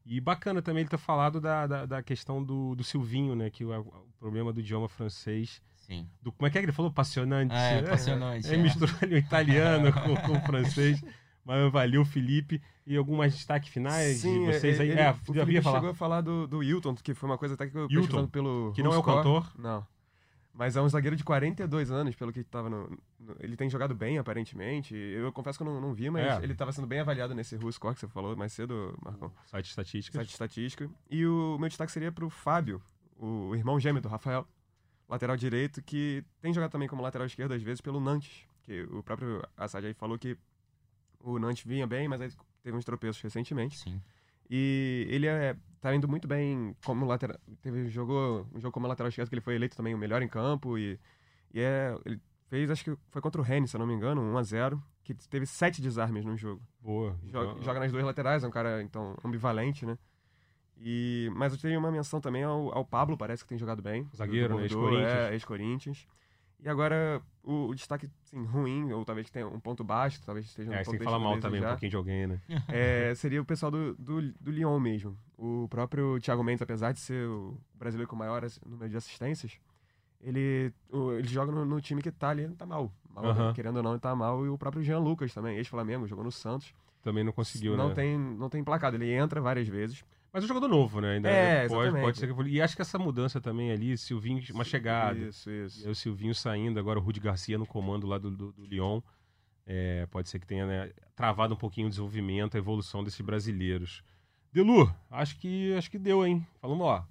[0.06, 3.50] E bacana também ele ter falado da, da, da questão do, do Silvinho, né?
[3.50, 5.60] Que o, o, problema do idioma francês.
[5.74, 6.08] Sim.
[6.22, 6.92] Do, como é que é que ele falou?
[6.92, 7.52] Passionante.
[7.52, 8.48] É, passionante.
[8.48, 8.56] É, é.
[8.56, 11.02] misturou ali o italiano com, com o francês.
[11.44, 12.62] Mas valeu, Felipe.
[12.86, 14.90] E algum mais destaque finais Sim, de vocês aí?
[14.90, 15.78] Ele, é, o Felipe falar.
[15.78, 18.72] chegou a falar do, do Hilton, que foi uma coisa até que eu Hilton, pelo
[18.74, 19.52] Que não é o cantor?
[19.58, 19.84] Não.
[20.56, 22.88] Mas é um zagueiro de 42 anos, pelo que estava no,
[23.20, 24.94] no, Ele tem jogado bem, aparentemente.
[24.94, 26.42] Eu confesso que eu não, não vi, mas é.
[26.42, 29.30] ele estava sendo bem avaliado nesse RuScore que você falou mais cedo, Marcão.
[29.44, 30.18] Site estatística.
[30.18, 30.90] Site estatística.
[31.10, 32.80] E o meu destaque seria para o Fábio,
[33.18, 34.48] o irmão gêmeo do Rafael,
[35.06, 38.46] lateral direito, que tem jogado também como lateral esquerdo às vezes pelo Nantes.
[38.62, 40.38] Que o próprio Assad aí falou que
[41.20, 42.32] o Nantes vinha bem, mas aí
[42.62, 43.78] teve uns tropeços recentemente.
[43.78, 44.00] Sim.
[44.48, 45.54] E ele é,
[45.86, 47.38] tá indo muito bem como lateral.
[47.62, 50.28] Teve, jogou um jogo como lateral esquerdo que ele foi eleito também o melhor em
[50.28, 50.76] campo.
[50.76, 50.98] E,
[51.54, 54.20] e é, ele fez, acho que foi contra o Rennes, se eu não me engano,
[54.20, 56.60] 1x0, que teve sete desarmes no jogo.
[56.80, 57.16] Boa.
[57.26, 59.96] Joga, joga, nas duas laterais, é um cara, então, ambivalente, né?
[60.78, 64.08] E, mas eu tenho uma menção também ao, ao Pablo, parece que tem jogado bem.
[64.14, 64.62] Zagueiro, né?
[64.62, 65.12] ex-Corinthians.
[65.12, 66.08] É, ex-Corinthians.
[66.58, 70.70] E agora, o, o destaque assim, ruim, ou talvez tenha um ponto baixo, talvez esteja
[70.70, 72.40] um é, pouco sem falar mal também um pouquinho de alguém, né?
[72.68, 75.16] É, seria o pessoal do, do, do Lyon mesmo.
[75.36, 79.58] O próprio Thiago Mendes, apesar de ser o brasileiro com maior número de assistências,
[80.20, 80.72] ele,
[81.18, 82.90] ele joga no, no, time que tá ali, tá mal.
[83.10, 83.52] mal?
[83.52, 84.46] Querendo ou não, ele tá mal.
[84.46, 86.74] E o próprio Jean Lucas também, ex-Flamengo, jogou no Santos.
[87.02, 87.94] Também não conseguiu, não né?
[87.94, 90.04] Tem, não tem placado, ele entra várias vezes.
[90.32, 91.14] Mas é um jogador novo, né?
[91.14, 92.42] Ainda é, pode, pode ser que...
[92.42, 95.18] E acho que essa mudança também ali, Silvinho, uma chegada.
[95.18, 95.88] Isso, isso.
[95.88, 99.00] O Silvinho saindo, agora o Rudi Garcia no comando lá do, do, do Lyon.
[99.66, 104.02] É, pode ser que tenha né, travado um pouquinho o desenvolvimento, a evolução desses brasileiros.
[104.56, 106.46] Delu, acho que acho que deu, hein?
[106.62, 107.04] Falamos, ó,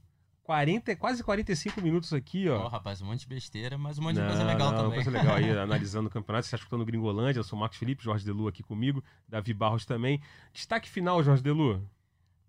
[0.46, 2.58] 40, quase 45 minutos aqui, ó.
[2.58, 4.78] Ó, oh, rapaz, um monte de besteira, mas um monte não, de coisa legal não,
[4.78, 4.96] também.
[4.96, 6.46] coisa legal aí, analisando o campeonato.
[6.46, 9.86] Você está escutando Gringolândia, eu sou o Marcos Felipe, Jorge Delu aqui comigo, Davi Barros
[9.86, 10.20] também.
[10.52, 11.88] Destaque final, Jorge Delu.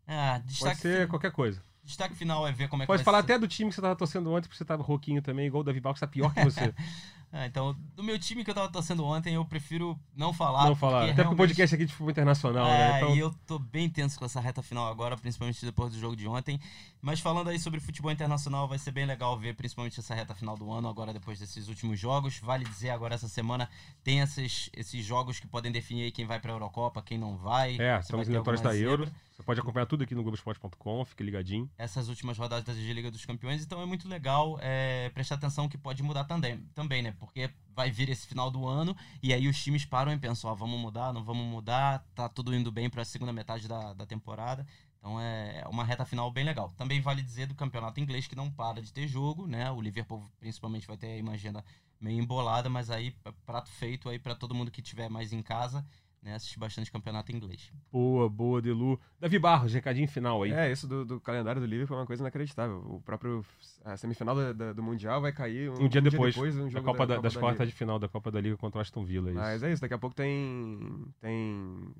[0.06, 1.62] Ah, destaque Pode ser qualquer coisa.
[1.84, 3.32] Destaque final é ver como é Pode que Pode falar ser.
[3.32, 5.64] até do time que você estava torcendo ontem, porque você estava rouquinho também, igual o
[5.64, 6.74] Davi Barros, está pior que você.
[7.32, 10.66] Ah, então, do meu time que eu tava torcendo ontem, eu prefiro não falar.
[10.66, 11.04] Não falar.
[11.04, 11.28] Até realmente...
[11.28, 12.96] porque o podcast aqui de futebol internacional, é, né?
[12.98, 13.14] Então...
[13.14, 16.26] E eu tô bem tenso com essa reta final agora, principalmente depois do jogo de
[16.26, 16.58] ontem.
[17.02, 20.56] Mas falando aí sobre futebol internacional, vai ser bem legal ver, principalmente essa reta final
[20.56, 22.38] do ano, agora depois desses últimos jogos.
[22.38, 23.68] Vale dizer, agora essa semana
[24.02, 27.76] tem esses, esses jogos que podem definir quem vai pra Eurocopa, quem não vai.
[27.78, 29.10] É, estamos eliminatórios da Euro.
[29.36, 31.70] Você pode acompanhar tudo aqui no Globoesporte.com, fique ligadinho.
[31.76, 35.76] Essas últimas rodadas de Liga dos Campeões, então é muito legal é, prestar atenção que
[35.76, 37.14] pode mudar também, também, né?
[37.18, 40.54] Porque vai vir esse final do ano e aí os times param e pensam, ó,
[40.54, 44.06] vamos mudar, não vamos mudar, tá tudo indo bem para a segunda metade da, da
[44.06, 44.66] temporada.
[44.98, 46.72] Então é uma reta final bem legal.
[46.74, 49.70] Também vale dizer do campeonato inglês que não para de ter jogo, né?
[49.70, 51.62] O Liverpool principalmente vai ter uma agenda
[52.00, 53.14] meio embolada, mas aí
[53.44, 55.84] prato feito aí para todo mundo que tiver mais em casa
[56.26, 57.72] né, assistir bastante campeonato inglês.
[57.90, 59.00] Boa, boa, Delu.
[59.20, 60.50] Davi Barros, recadinho final aí.
[60.50, 62.78] É, isso do, do calendário do Liverpool é uma coisa inacreditável.
[62.84, 63.44] O próprio
[63.84, 66.56] a semifinal da, da, do Mundial vai cair um, um dia um depois, dia depois
[66.56, 68.82] um jogo Copa da, da, das quartas de final da Copa da Liga contra o
[68.82, 69.28] Aston Villa.
[69.28, 69.40] É isso.
[69.40, 71.94] Mas é isso, daqui a pouco tem, tem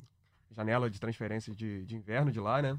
[0.51, 2.77] janela de transferência de, de inverno de lá, né?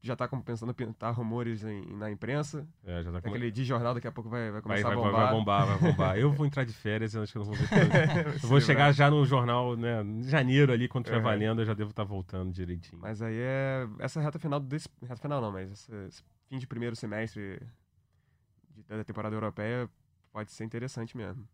[0.00, 2.66] Já está pensando em pintar rumores em, na imprensa.
[2.84, 3.28] É, já tá com...
[3.28, 5.12] Aquele de jornal daqui a pouco vai, vai começar vai, a bombar.
[5.12, 6.18] Vai, bombar, vai bombar.
[6.18, 7.66] eu vou entrar de férias, eu acho que eu não vou ver
[8.42, 11.22] Eu vou chegar já no jornal, né, em janeiro ali, quando estiver é.
[11.22, 13.00] valendo, eu já devo estar tá voltando direitinho.
[13.02, 14.88] Mas aí é essa reta final desse...
[15.02, 17.60] Reta final não, mas esse, esse fim de primeiro semestre
[18.70, 19.90] de, da temporada europeia
[20.32, 21.46] pode ser interessante mesmo.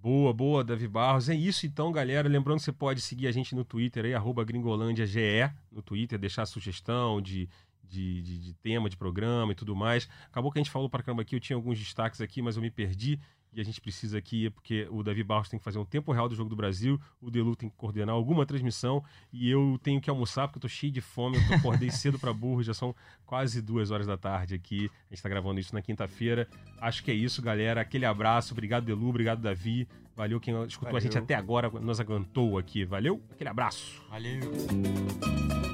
[0.00, 1.28] Boa, boa, Davi Barros.
[1.28, 2.28] É isso então, galera.
[2.28, 6.46] Lembrando que você pode seguir a gente no Twitter aí, arroba gringolândiage, no Twitter, deixar
[6.46, 7.48] sugestão de
[7.88, 10.08] de, de, de, tema, de programa e tudo mais.
[10.26, 12.62] Acabou que a gente falou para caramba aqui, eu tinha alguns destaques aqui, mas eu
[12.62, 13.18] me perdi.
[13.52, 16.28] E a gente precisa aqui, porque o Davi Barros tem que fazer um tempo real
[16.28, 20.10] do Jogo do Brasil, o Delu tem que coordenar alguma transmissão e eu tenho que
[20.10, 23.62] almoçar porque eu tô cheio de fome, eu acordei cedo para burro, já são quase
[23.62, 24.90] duas horas da tarde aqui.
[25.10, 26.46] A gente tá gravando isso na quinta-feira.
[26.78, 27.80] Acho que é isso, galera.
[27.80, 29.88] Aquele abraço, obrigado Delu, obrigado Davi.
[30.14, 30.98] Valeu quem escutou Valeu.
[30.98, 32.84] a gente até agora, nos aguentou aqui.
[32.84, 34.02] Valeu, aquele abraço.
[34.10, 35.67] Valeu.